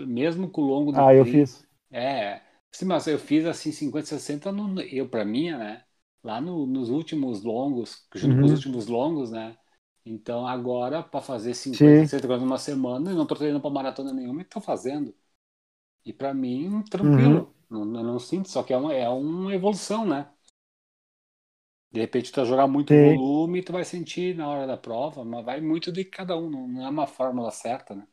mesmo 0.00 0.50
com 0.50 0.62
o 0.62 0.66
longo 0.66 0.92
do 0.92 1.02
Ah, 1.02 1.14
eu 1.14 1.24
tri- 1.24 1.26
fiz. 1.26 1.66
É, 1.90 2.40
sim, 2.72 2.84
mas 2.84 3.06
eu 3.06 3.18
fiz 3.18 3.44
assim 3.46 3.72
50, 3.72 4.06
60, 4.06 4.52
no, 4.52 4.80
eu 4.82 5.08
para 5.08 5.24
mim, 5.24 5.50
né? 5.52 5.84
Lá 6.22 6.40
no- 6.40 6.66
nos 6.66 6.88
últimos 6.90 7.42
longos, 7.42 8.06
junto 8.14 8.36
com 8.38 8.46
os 8.46 8.52
Uhum. 8.52 8.52
últimos 8.52 8.86
longos, 8.86 9.30
né? 9.30 9.56
Então 10.04 10.46
agora 10.46 11.02
para 11.02 11.20
fazer 11.20 11.54
50, 11.54 11.96
Sim. 11.96 12.06
60 12.06 12.26
km 12.26 12.46
numa 12.46 12.58
semana, 12.58 13.10
eu 13.10 13.16
não 13.16 13.26
tô 13.26 13.34
treinando 13.34 13.60
para 13.62 13.70
maratona 13.70 14.12
nenhuma 14.12 14.42
e 14.42 14.44
tô 14.44 14.60
fazendo. 14.60 15.14
E 16.04 16.12
para 16.12 16.34
mim, 16.34 16.82
tranquilo. 16.90 17.54
Não, 17.70 17.80
eu 17.82 18.04
não 18.04 18.18
sinto, 18.20 18.48
só 18.50 18.62
que 18.62 18.72
é 18.74 18.76
uma, 18.76 18.94
é 18.94 19.08
uma 19.08 19.54
evolução, 19.54 20.06
né? 20.06 20.30
De 21.92 22.00
repente 22.00 22.32
tu 22.32 22.36
vai 22.40 22.44
jogar 22.46 22.66
muito 22.66 22.92
Sim. 22.92 22.98
volume 22.98 23.60
e 23.60 23.62
tu 23.62 23.72
vai 23.72 23.84
sentir 23.84 24.34
na 24.36 24.48
hora 24.48 24.66
da 24.66 24.76
prova, 24.76 25.24
mas 25.24 25.44
vai 25.44 25.60
muito 25.60 25.92
de 25.92 26.04
cada 26.04 26.36
um, 26.36 26.50
não, 26.50 26.66
não 26.68 26.84
é 26.86 26.88
uma 26.90 27.06
fórmula 27.06 27.50
certa, 27.52 27.94
né? 27.94 28.06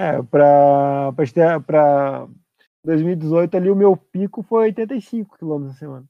É, 0.00 0.22
para 0.22 1.12
para 1.66 2.26
2018 2.82 3.54
ali 3.54 3.70
o 3.70 3.76
meu 3.76 3.94
pico 3.94 4.42
foi 4.42 4.64
85 4.64 5.36
km 5.36 5.66
na 5.66 5.74
semana. 5.74 6.06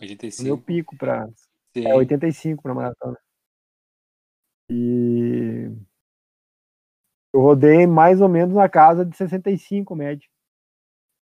O 0.00 0.02
meu 0.02 0.54
85. 0.54 0.58
pico 0.58 0.96
para 0.96 1.28
Sim. 1.76 1.86
é 1.86 1.94
85 1.94 2.60
para 2.60 2.74
maratona. 2.74 3.16
E 4.68 5.70
eu 7.32 7.40
rodei 7.40 7.86
mais 7.86 8.20
ou 8.20 8.28
menos 8.28 8.56
na 8.56 8.68
casa 8.68 9.04
de 9.04 9.16
65 9.16 9.94
médio 9.94 10.28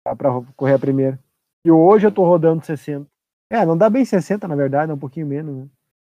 para 0.05 0.29
correr 0.55 0.75
a 0.75 0.79
primeira. 0.79 1.19
E 1.65 1.71
hoje 1.71 2.07
eu 2.07 2.13
tô 2.13 2.23
rodando 2.23 2.65
60. 2.65 3.09
É, 3.51 3.65
não 3.65 3.77
dá 3.77 3.89
bem 3.89 4.05
60 4.05 4.47
na 4.47 4.55
verdade, 4.55 4.89
é 4.89 4.95
um 4.95 4.99
pouquinho 4.99 5.27
menos, 5.27 5.53
né? 5.53 5.69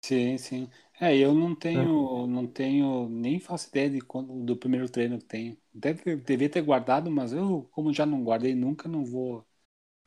Sim, 0.06 0.38
sim. 0.38 0.70
É, 1.04 1.18
eu 1.18 1.34
não 1.34 1.56
tenho, 1.56 2.28
não 2.28 2.46
tenho, 2.48 3.10
nem 3.10 3.40
faço 3.40 3.68
ideia 3.70 3.90
de 3.90 4.02
quando, 4.02 4.46
do 4.46 4.56
primeiro 4.56 4.88
treino 4.88 5.18
que 5.18 5.26
tenho. 5.26 5.58
Deve, 5.74 6.16
devia 6.18 6.48
ter 6.50 6.62
guardado, 6.62 7.10
mas 7.10 7.34
eu, 7.34 7.68
como 7.72 7.92
já 7.92 8.06
não 8.06 8.24
guardei 8.24 8.54
nunca, 8.54 8.88
não 8.88 9.04
vou 9.04 9.44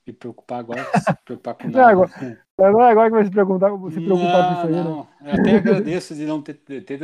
me 0.07 0.13
preocupar 0.13 0.61
agora, 0.61 0.87
se 0.95 1.15
preocupar 1.15 1.57
com 1.57 1.69
Não, 1.75 1.85
nada. 1.85 1.89
agora- 1.89 2.13
Mas 2.59 2.73
não 2.73 2.83
é 2.83 2.91
agora 2.91 3.09
que 3.11 3.17
vai 3.17 3.25
se 3.25 3.31
preocupar, 3.31 3.71
se 3.91 4.01
preocupar 4.01 4.45
com 4.45 4.53
isso 4.53 4.67
aí, 4.67 4.83
né? 4.83 4.97
não. 4.97 5.09
Eu 5.21 5.35
até 5.35 5.57
agradeço 5.57 6.15
de 6.15 6.25
não 6.27 6.43
ter, 6.43 6.55
ter- 6.55 7.01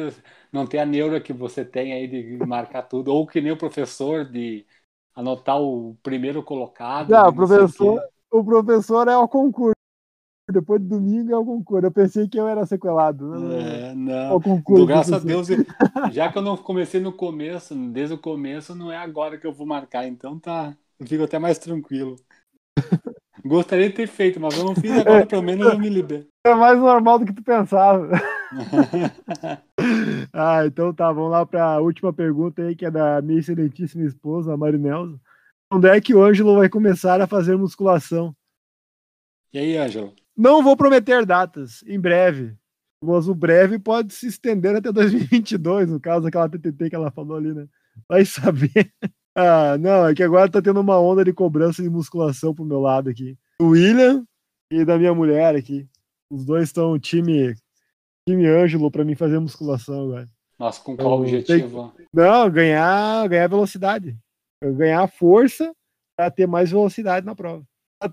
não 0.52 0.66
ter 0.66 0.78
a 0.78 0.86
neura 0.86 1.20
que 1.20 1.32
você 1.32 1.64
tem 1.64 1.92
aí 1.92 2.06
de 2.08 2.36
marcar 2.44 2.82
tudo, 2.82 3.12
ou 3.12 3.26
que 3.26 3.40
nem 3.40 3.52
o 3.52 3.56
professor 3.58 4.24
de 4.30 4.66
anotar 5.14 5.60
o 5.60 5.96
primeiro 6.02 6.42
colocado. 6.42 7.12
Não, 7.12 7.28
o 7.28 7.34
não 7.34 7.34
professor-. 7.34 8.02
O 8.30 8.44
professor 8.44 9.08
é 9.08 9.16
o 9.16 9.28
concurso. 9.28 9.74
Depois 10.52 10.80
de 10.80 10.88
domingo 10.88 11.32
é 11.32 11.36
o 11.36 11.44
concurso. 11.44 11.86
Eu 11.86 11.92
pensei 11.92 12.28
que 12.28 12.38
eu 12.38 12.46
era 12.48 12.66
sequelado. 12.66 13.26
Não, 13.26 13.40
não, 13.40 13.52
É, 13.52 13.94
não. 13.94 14.36
o 14.36 14.40
concurso. 14.40 14.82
Do 14.82 14.86
graças 14.86 15.12
a. 15.12 15.18
Deus, 15.18 15.48
já 16.12 16.30
que 16.30 16.38
eu 16.38 16.42
não 16.42 16.56
comecei 16.56 17.00
no 17.00 17.12
começo, 17.12 17.74
desde 17.74 18.14
o 18.14 18.18
começo, 18.18 18.74
não 18.74 18.90
é 18.90 18.96
agora 18.96 19.38
que 19.38 19.46
eu 19.46 19.52
vou 19.52 19.66
marcar, 19.66 20.06
então 20.06 20.38
tá. 20.38 20.76
Eu 20.98 21.06
fico 21.06 21.24
até 21.24 21.38
mais 21.38 21.58
tranquilo. 21.58 22.16
Gostaria 23.44 23.88
de 23.88 23.94
ter 23.94 24.06
feito, 24.06 24.38
mas 24.38 24.56
eu 24.56 24.64
não 24.64 24.74
fiz 24.74 24.90
agora, 24.92 25.26
pelo 25.26 25.42
menos 25.42 25.66
eu 25.66 25.78
me 25.78 25.88
libero. 25.88 26.26
É 26.46 26.54
mais 26.54 26.78
normal 26.78 27.18
do 27.18 27.26
que 27.26 27.32
tu 27.32 27.42
pensava. 27.42 28.08
Ah, 30.32 30.66
então 30.66 30.92
tá, 30.92 31.10
vamos 31.12 31.30
lá 31.30 31.46
para 31.46 31.64
a 31.64 31.80
última 31.80 32.12
pergunta 32.12 32.62
aí, 32.62 32.74
que 32.74 32.84
é 32.84 32.90
da 32.90 33.22
minha 33.22 33.38
excelentíssima 33.38 34.04
esposa, 34.04 34.52
a 34.52 34.56
Marinelza. 34.56 35.18
Onde 35.72 35.88
é 35.88 36.00
que 36.00 36.14
o 36.14 36.22
Ângelo 36.22 36.56
vai 36.56 36.68
começar 36.68 37.20
a 37.20 37.26
fazer 37.26 37.56
musculação? 37.56 38.34
E 39.52 39.58
aí, 39.58 39.76
Ângelo? 39.76 40.12
Não 40.40 40.62
vou 40.62 40.74
prometer 40.74 41.26
datas, 41.26 41.84
em 41.86 42.00
breve. 42.00 42.56
Mas 43.04 43.28
o 43.28 43.34
breve 43.34 43.78
pode 43.78 44.14
se 44.14 44.26
estender 44.26 44.74
até 44.74 44.90
2022, 44.90 45.90
no 45.90 46.00
caso 46.00 46.24
daquela 46.24 46.48
TTT 46.48 46.88
que 46.88 46.96
ela 46.96 47.10
falou 47.10 47.36
ali, 47.36 47.52
né? 47.52 47.68
Vai 48.08 48.24
saber. 48.24 48.70
Ah, 49.32 49.78
não, 49.78 50.08
é 50.08 50.14
que 50.14 50.24
agora 50.24 50.50
tá 50.50 50.60
tendo 50.60 50.80
uma 50.80 50.98
onda 50.98 51.24
de 51.24 51.32
cobrança 51.32 51.80
de 51.80 51.88
musculação 51.88 52.52
pro 52.52 52.64
meu 52.64 52.80
lado 52.80 53.08
aqui. 53.08 53.38
O 53.60 53.68
William 53.68 54.24
e 54.72 54.84
da 54.84 54.98
minha 54.98 55.14
mulher 55.14 55.54
aqui. 55.54 55.88
Os 56.28 56.44
dois 56.44 56.64
estão 56.64 56.98
time 56.98 57.54
time 58.28 58.46
Ângelo 58.48 58.90
pra 58.90 59.04
mim 59.04 59.14
fazer 59.14 59.38
musculação 59.38 60.02
agora. 60.02 60.28
Nossa, 60.58 60.82
com 60.82 60.96
qual 60.96 61.14
Eu 61.14 61.20
objetivo? 61.20 61.94
Não, 62.12 62.50
ganhar, 62.50 63.28
ganhar 63.28 63.46
velocidade. 63.46 64.18
Ganhar 64.62 65.06
força 65.06 65.72
para 66.16 66.28
ter 66.28 66.48
mais 66.48 66.72
velocidade 66.72 67.24
na 67.24 67.36
prova. 67.36 67.64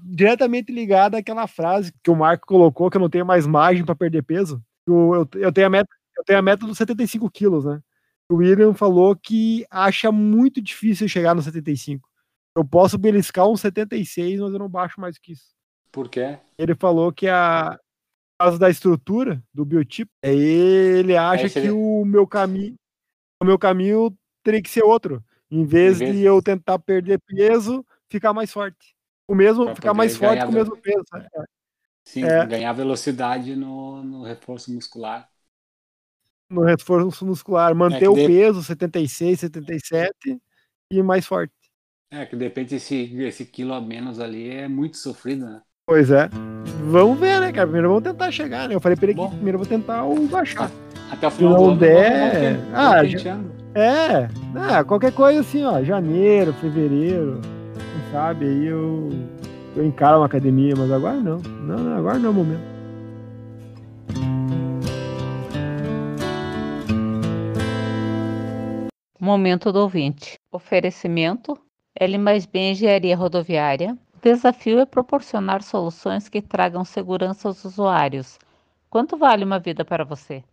Diretamente 0.03 0.71
ligado 0.71 1.15
àquela 1.15 1.47
frase 1.47 1.93
que 2.03 2.11
o 2.11 2.15
Marco 2.15 2.45
colocou, 2.47 2.89
que 2.89 2.97
eu 2.97 3.01
não 3.01 3.09
tenho 3.09 3.25
mais 3.25 3.47
margem 3.47 3.85
para 3.85 3.95
perder 3.95 4.23
peso. 4.23 4.61
Eu, 4.85 5.27
eu, 5.33 5.41
eu 5.41 5.51
tenho 5.51 5.67
a 5.67 5.69
meta, 5.69 5.89
eu 6.17 6.23
tenho 6.23 6.39
a 6.39 6.41
meta 6.41 6.65
dos 6.65 6.77
75 6.77 7.29
quilos, 7.29 7.65
né? 7.65 7.81
O 8.29 8.35
William 8.35 8.73
falou 8.73 9.15
que 9.15 9.65
acha 9.71 10.11
muito 10.11 10.61
difícil 10.61 11.07
chegar 11.07 11.33
no 11.33 11.41
75. 11.41 12.07
Eu 12.55 12.65
posso 12.65 12.97
beliscar 12.97 13.47
uns 13.47 13.61
76, 13.61 14.39
mas 14.41 14.51
eu 14.51 14.59
não 14.59 14.67
baixo 14.67 14.99
mais 14.99 15.17
que 15.17 15.31
isso. 15.31 15.55
Por 15.91 16.09
quê? 16.09 16.37
Ele 16.57 16.75
falou 16.75 17.11
que 17.11 17.27
a 17.27 17.79
por 18.39 18.45
causa 18.45 18.59
da 18.59 18.69
estrutura 18.69 19.43
do 19.51 19.65
biotipo, 19.65 20.11
ele 20.21 21.17
acha 21.17 21.49
que 21.49 21.71
o 21.71 22.05
meu 22.05 22.27
caminho, 22.27 22.75
o 23.41 23.45
meu 23.45 23.57
caminho 23.57 24.15
teria 24.43 24.61
que 24.61 24.69
ser 24.69 24.83
outro, 24.83 25.23
em 25.49 25.65
vez, 25.65 25.97
vez- 25.97 26.15
de 26.15 26.21
eu 26.23 26.39
tentar 26.39 26.77
perder 26.77 27.19
peso, 27.25 27.83
ficar 28.11 28.33
mais 28.33 28.51
forte. 28.51 28.95
O 29.27 29.35
mesmo, 29.35 29.75
ficar 29.75 29.93
mais 29.93 30.15
forte 30.15 30.43
com 30.45 30.51
o 30.51 30.53
mesmo 30.53 30.77
peso. 30.77 31.03
né? 31.13 31.27
Sim, 32.05 32.23
É. 32.23 32.45
ganhar 32.45 32.71
velocidade 32.73 33.55
no, 33.55 34.01
no 34.03 34.23
reforço 34.23 34.71
muscular. 34.73 35.29
No 36.49 36.61
reforço 36.63 37.25
muscular, 37.25 37.75
manter 37.75 37.99
que 37.99 38.07
o 38.07 38.13
de- 38.15 38.25
peso 38.25 38.63
76, 38.63 39.41
77 39.41 40.39
e 40.89 41.03
mais 41.03 41.25
forte. 41.25 41.51
É, 42.09 42.25
que 42.25 42.37
de 42.37 42.45
repente 42.45 42.75
esse, 42.75 42.95
esse 43.21 43.45
quilo 43.45 43.73
a 43.73 43.81
menos 43.81 44.17
ali 44.21 44.49
é 44.49 44.65
muito 44.69 44.95
sofrido, 44.95 45.45
né? 45.45 45.61
Pois 45.85 46.09
é. 46.09 46.29
Vamos 46.89 47.19
ver, 47.19 47.41
né, 47.41 47.51
cara? 47.51 47.67
Primeiro 47.67 47.89
vamos 47.89 48.03
tentar 48.03 48.31
chegar, 48.31 48.69
né? 48.69 48.75
Eu 48.75 48.79
falei 48.79 48.95
pra 48.95 49.05
ele 49.09 49.15
que 49.19 49.27
primeiro 49.27 49.55
eu 49.55 49.59
vou 49.59 49.67
tentar 49.67 50.05
o 50.05 50.27
baixar. 50.27 50.71
Até 51.11 51.27
o 51.27 51.31
Se 51.31 51.37
final 51.37 51.53
não 51.53 51.59
do 51.59 51.69
ano, 51.71 51.79
der- 51.79 52.59
Ah, 52.73 53.03
já-. 53.05 53.39
É, 53.75 54.29
ah, 54.55 54.83
qualquer 54.85 55.11
coisa 55.13 55.41
assim, 55.41 55.63
ó, 55.65 55.83
janeiro, 55.83 56.53
fevereiro, 56.53 57.41
sabe, 58.11 58.45
aí 58.45 58.65
eu, 58.65 59.09
eu 59.75 59.85
encaro 59.85 60.17
uma 60.17 60.25
academia, 60.25 60.73
mas 60.77 60.91
agora 60.91 61.17
não. 61.17 61.37
Não, 61.37 61.77
não, 61.77 61.97
agora 61.97 62.17
não 62.19 62.27
é 62.27 62.31
o 62.31 62.33
momento. 62.33 62.77
Momento 69.19 69.71
do 69.71 69.79
ouvinte. 69.79 70.39
Oferecimento. 70.51 71.57
L 71.99 72.17
mais 72.17 72.45
B 72.45 72.71
Engenharia 72.71 73.17
Rodoviária. 73.17 73.97
O 74.15 74.19
desafio 74.21 74.79
é 74.79 74.85
proporcionar 74.85 75.61
soluções 75.63 76.29
que 76.29 76.41
tragam 76.41 76.85
segurança 76.85 77.47
aos 77.47 77.65
usuários. 77.65 78.39
Quanto 78.89 79.17
vale 79.17 79.43
uma 79.43 79.59
vida 79.59 79.83
para 79.83 80.05
você? 80.05 80.43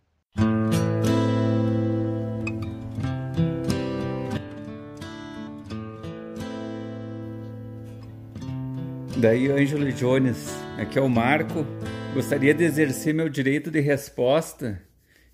Daí, 9.25 9.49
Ângelo 9.49 9.91
Jones, 9.91 10.55
aqui 10.77 10.99
é 10.99 11.01
o 11.01 11.09
Marco. 11.09 11.65
Gostaria 12.13 12.53
de 12.53 12.63
exercer 12.63 13.11
meu 13.11 13.27
direito 13.27 13.71
de 13.71 13.79
resposta 13.79 14.79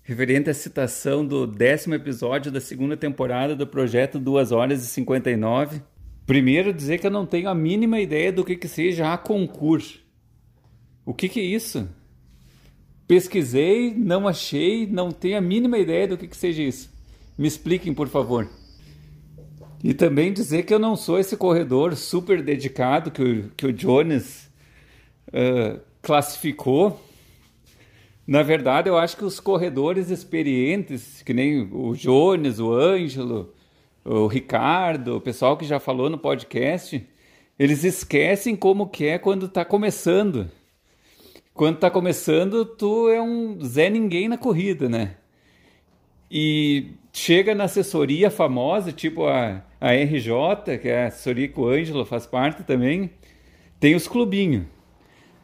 referente 0.02 0.48
à 0.48 0.54
citação 0.54 1.26
do 1.26 1.46
décimo 1.46 1.94
episódio 1.94 2.50
da 2.50 2.58
segunda 2.58 2.96
temporada 2.96 3.54
do 3.54 3.66
projeto 3.66 4.18
2 4.18 4.50
horas 4.50 4.82
e 4.82 4.86
59. 4.86 5.82
Primeiro, 6.24 6.72
dizer 6.72 7.00
que 7.00 7.06
eu 7.06 7.10
não 7.10 7.26
tenho 7.26 7.50
a 7.50 7.54
mínima 7.54 8.00
ideia 8.00 8.32
do 8.32 8.46
que, 8.46 8.56
que 8.56 8.66
seja 8.66 9.12
a 9.12 9.18
concurso. 9.18 10.00
O 11.04 11.12
que, 11.12 11.28
que 11.28 11.40
é 11.40 11.44
isso? 11.44 11.86
Pesquisei, 13.06 13.92
não 13.94 14.26
achei, 14.26 14.86
não 14.86 15.10
tenho 15.10 15.36
a 15.36 15.42
mínima 15.42 15.76
ideia 15.76 16.08
do 16.08 16.16
que, 16.16 16.26
que 16.26 16.36
seja 16.38 16.62
isso. 16.62 16.90
Me 17.36 17.46
expliquem, 17.46 17.92
por 17.92 18.08
favor. 18.08 18.48
E 19.82 19.92
também 19.92 20.32
dizer 20.32 20.62
que 20.62 20.72
eu 20.72 20.78
não 20.78 20.94
sou 20.94 21.18
esse 21.18 21.36
corredor 21.36 21.96
super 21.96 22.40
dedicado 22.40 23.10
que 23.10 23.22
o, 23.22 23.50
que 23.56 23.66
o 23.66 23.72
Jones 23.72 24.48
uh, 25.28 25.80
classificou. 26.00 27.00
Na 28.24 28.44
verdade, 28.44 28.88
eu 28.88 28.96
acho 28.96 29.16
que 29.16 29.24
os 29.24 29.40
corredores 29.40 30.08
experientes, 30.08 31.22
que 31.22 31.34
nem 31.34 31.68
o 31.72 31.94
Jones, 31.96 32.60
o 32.60 32.72
Ângelo, 32.72 33.52
o 34.04 34.28
Ricardo, 34.28 35.16
o 35.16 35.20
pessoal 35.20 35.56
que 35.56 35.64
já 35.64 35.80
falou 35.80 36.08
no 36.08 36.16
podcast, 36.16 37.04
eles 37.58 37.82
esquecem 37.82 38.54
como 38.54 38.88
que 38.88 39.06
é 39.06 39.18
quando 39.18 39.46
está 39.46 39.64
começando. 39.64 40.48
Quando 41.52 41.74
está 41.74 41.90
começando, 41.90 42.64
tu 42.64 43.08
é 43.08 43.20
um 43.20 43.60
Zé 43.64 43.90
Ninguém 43.90 44.28
na 44.28 44.38
corrida, 44.38 44.88
né? 44.88 45.16
E 46.30 46.92
chega 47.12 47.54
na 47.54 47.64
assessoria 47.64 48.30
famosa, 48.30 48.90
tipo 48.90 49.26
a, 49.26 49.62
a 49.82 49.92
RJ, 49.92 50.78
que 50.80 50.88
é 50.88 51.02
a 51.02 51.06
assessoria 51.08 51.48
que 51.48 51.58
o 51.58 51.66
Ângelo 51.66 52.04
faz 52.04 52.24
parte 52.24 52.62
também, 52.62 53.10
tem 53.80 53.96
os 53.96 54.06
clubinhos. 54.06 54.64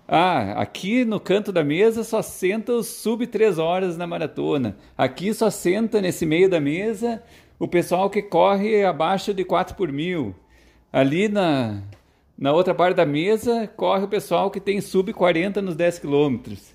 Ah, 0.07 0.53
aqui 0.53 1.05
no 1.05 1.19
canto 1.19 1.51
da 1.51 1.65
mesa 1.65 2.05
só 2.05 2.23
senta 2.23 2.73
os 2.73 2.87
sub 2.87 3.27
3 3.27 3.59
horas 3.59 3.97
na 3.97 4.07
maratona. 4.07 4.77
Aqui 4.97 5.35
só 5.35 5.51
senta 5.51 6.01
nesse 6.01 6.25
meio 6.25 6.49
da 6.49 6.61
mesa 6.61 7.21
o 7.59 7.67
pessoal 7.67 8.09
que 8.09 8.23
corre 8.23 8.85
abaixo 8.85 9.35
de 9.35 9.45
4 9.45 9.75
por 9.75 9.91
mil. 9.91 10.37
Ali 10.93 11.29
na, 11.29 11.83
na 12.39 12.53
outra 12.53 12.73
parte 12.73 12.95
da 12.95 13.05
mesa 13.05 13.67
corre 13.67 14.05
o 14.05 14.09
pessoal 14.09 14.53
que 14.53 14.61
tem 14.61 14.81
sub 14.81 15.13
40 15.13 15.61
nos 15.61 15.75
10 15.75 15.99
quilômetros. 15.99 16.73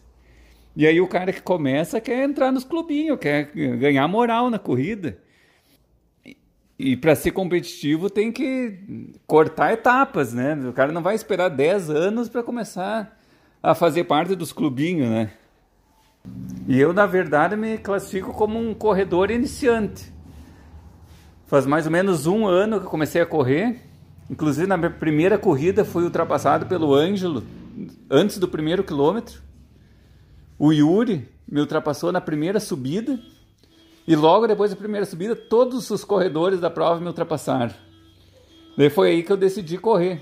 E 0.76 0.86
aí 0.86 1.00
o 1.00 1.08
cara 1.08 1.32
que 1.32 1.42
começa 1.42 2.02
quer 2.02 2.26
entrar 2.26 2.52
nos 2.52 2.66
clubinhos, 2.66 3.18
quer 3.20 3.46
ganhar 3.54 4.06
moral 4.10 4.50
na 4.50 4.60
corrida. 4.60 5.18
E, 6.78 6.98
para 6.98 7.16
ser 7.16 7.32
competitivo 7.32 8.10
tem 8.10 8.32
que 8.32 9.12
cortar 9.28 9.74
etapas, 9.74 10.34
né? 10.34 10.56
O 10.68 10.74
cara 10.74 10.92
não 10.92 11.02
vai 11.02 11.16
esperar 11.16 11.50
10 11.50 11.90
anos 11.90 12.30
para 12.30 12.44
começar 12.44 13.18
a 13.62 13.76
fazer 13.76 14.06
parte 14.06 14.36
dos 14.36 14.52
clubinhos, 14.52 15.10
né? 15.10 15.32
E 16.68 16.80
eu, 16.80 16.94
na 16.94 17.06
verdade, 17.06 17.56
me 17.56 17.78
classifico 17.78 18.34
como 18.34 18.60
um 18.60 18.74
corredor 18.74 19.30
iniciante. 19.30 20.12
Faz 21.48 21.66
mais 21.66 21.86
ou 21.86 21.92
menos 21.92 22.26
um 22.26 22.48
ano 22.48 22.80
que 22.80 22.86
eu 22.86 22.90
comecei 22.90 23.22
a 23.22 23.26
correr 23.26 23.80
Inclusive, 24.30 24.68
na 24.68 24.78
minha 24.78 24.90
primeira 24.90 25.38
corrida, 25.38 25.84
fui 25.84 26.04
ultrapassado 26.04 26.66
pelo 26.66 26.94
Ângelo 26.94 27.44
antes 28.10 28.38
do 28.38 28.48
primeiro 28.48 28.84
quilômetro. 28.84 29.42
O 30.58 30.72
Yuri 30.72 31.28
me 31.48 31.60
ultrapassou 31.60 32.12
na 32.12 32.22
primeira 32.22 32.60
subida. 32.60 33.20
E 34.08 34.16
logo 34.16 34.48
depois 34.48 34.72
da 34.72 34.78
primeira 34.78 35.06
subida, 35.06 35.36
todos 35.36 35.90
os 35.90 36.04
corredores 36.04 36.60
da 36.60 36.70
prova 36.70 37.00
me 37.00 37.08
ultrapassaram. 37.08 37.74
Daí 38.78 38.90
foi 38.90 39.12
aí 39.12 39.24
que 39.24 39.32
eu 39.32 39.38
decidi 39.38 39.78
correr. 39.78 40.20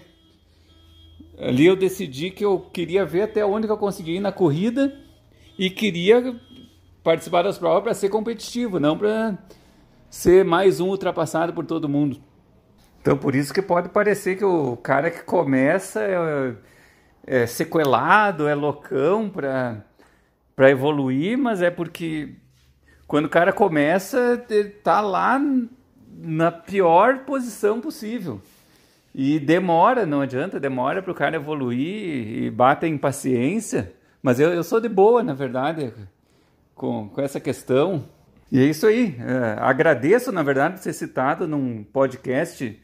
Ali 1.39 1.65
eu 1.65 1.75
decidi 1.75 2.29
que 2.29 2.45
eu 2.45 2.59
queria 2.59 3.03
ver 3.05 3.23
até 3.23 3.43
onde 3.43 3.67
eu 3.67 3.77
conseguia 3.77 4.17
ir 4.17 4.19
na 4.19 4.31
corrida 4.31 4.95
e 5.57 5.69
queria 5.69 6.39
participar 7.03 7.43
das 7.43 7.57
provas 7.57 7.81
para 7.81 7.93
ser 7.93 8.09
competitivo, 8.09 8.79
não 8.79 8.95
para 8.95 9.37
ser 10.09 10.45
mais 10.45 10.79
um 10.79 10.89
ultrapassado 10.89 11.53
por 11.53 11.65
todo 11.65 11.89
mundo. 11.89 12.21
Então, 13.01 13.17
por 13.17 13.33
isso 13.33 13.51
que 13.51 13.61
pode 13.61 13.89
parecer 13.89 14.37
que 14.37 14.45
o 14.45 14.77
cara 14.77 15.09
que 15.09 15.23
começa 15.23 16.01
é, 16.03 16.55
é 17.25 17.47
sequelado, 17.47 18.47
é 18.47 18.53
loucão 18.53 19.27
para 19.27 20.69
evoluir, 20.69 21.35
mas 21.37 21.63
é 21.63 21.71
porque 21.71 22.35
quando 23.11 23.25
o 23.25 23.29
cara 23.29 23.51
começa, 23.51 24.41
ele 24.49 24.69
tá 24.69 25.01
lá 25.01 25.37
na 26.17 26.49
pior 26.49 27.25
posição 27.25 27.81
possível. 27.81 28.39
E 29.13 29.37
demora, 29.37 30.05
não 30.05 30.21
adianta, 30.21 30.61
demora 30.61 31.01
para 31.01 31.11
o 31.11 31.15
cara 31.15 31.35
evoluir 31.35 32.45
e 32.45 32.49
bata 32.49 32.87
em 32.87 32.97
paciência. 32.97 33.91
Mas 34.23 34.39
eu, 34.39 34.53
eu 34.53 34.63
sou 34.63 34.79
de 34.79 34.87
boa, 34.87 35.21
na 35.21 35.33
verdade, 35.33 35.93
com, 36.73 37.09
com 37.09 37.21
essa 37.21 37.37
questão. 37.37 38.05
E 38.49 38.61
é 38.61 38.63
isso 38.63 38.87
aí. 38.87 39.13
É, 39.19 39.57
agradeço, 39.59 40.31
na 40.31 40.41
verdade, 40.41 40.75
por 40.75 40.81
ser 40.81 40.93
citado 40.93 41.45
num 41.45 41.83
podcast 41.83 42.81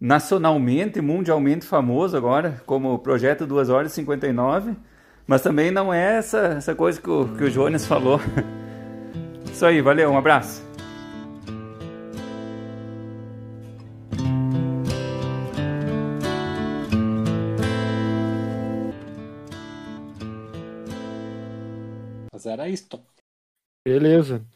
nacionalmente, 0.00 0.98
mundialmente 1.02 1.66
famoso 1.66 2.16
agora, 2.16 2.62
como 2.64 2.94
o 2.94 2.98
Projeto 2.98 3.46
2 3.46 3.68
horas 3.68 3.92
e 3.92 3.96
59, 3.96 4.74
mas 5.26 5.42
também 5.42 5.70
não 5.70 5.92
é 5.92 6.16
essa, 6.16 6.38
essa 6.56 6.74
coisa 6.74 6.98
que 6.98 7.10
o, 7.10 7.28
que 7.36 7.44
o 7.44 7.50
Jones 7.50 7.84
falou. 7.86 8.18
Isso 9.58 9.66
aí, 9.66 9.82
valeu, 9.82 10.08
um 10.08 10.16
abraço. 10.16 10.62
Mas 22.32 22.46
era 22.46 22.68
isto. 22.68 23.04
Beleza. 23.84 24.46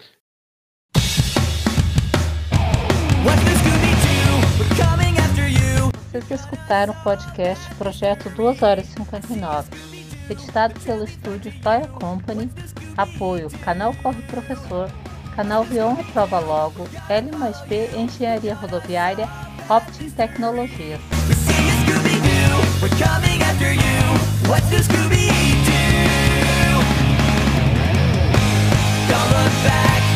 Vocês 6.12 6.30
escutaram 6.30 6.94
o 6.94 7.02
podcast 7.02 7.74
Projeto 7.74 8.30
2 8.30 8.62
horas 8.62 8.88
e 8.88 8.92
59, 8.92 10.01
editado 10.32 10.78
pelo 10.80 11.04
estúdio 11.04 11.52
Fire 11.52 11.88
Company, 12.00 12.50
apoio 12.96 13.48
Canal 13.64 13.94
Corre 14.02 14.22
Professor, 14.22 14.90
Canal 15.36 15.64
Vion 15.64 15.96
Prova 16.12 16.40
Logo, 16.40 16.88
L 17.08 17.30
mais 17.36 17.60
B 17.62 17.88
Engenharia 17.94 18.54
Rodoviária, 18.54 19.28
Optim 19.68 20.10
Tecnologias. 20.10 21.00
Don't 29.08 29.30
look 29.30 29.52
back 29.64 30.11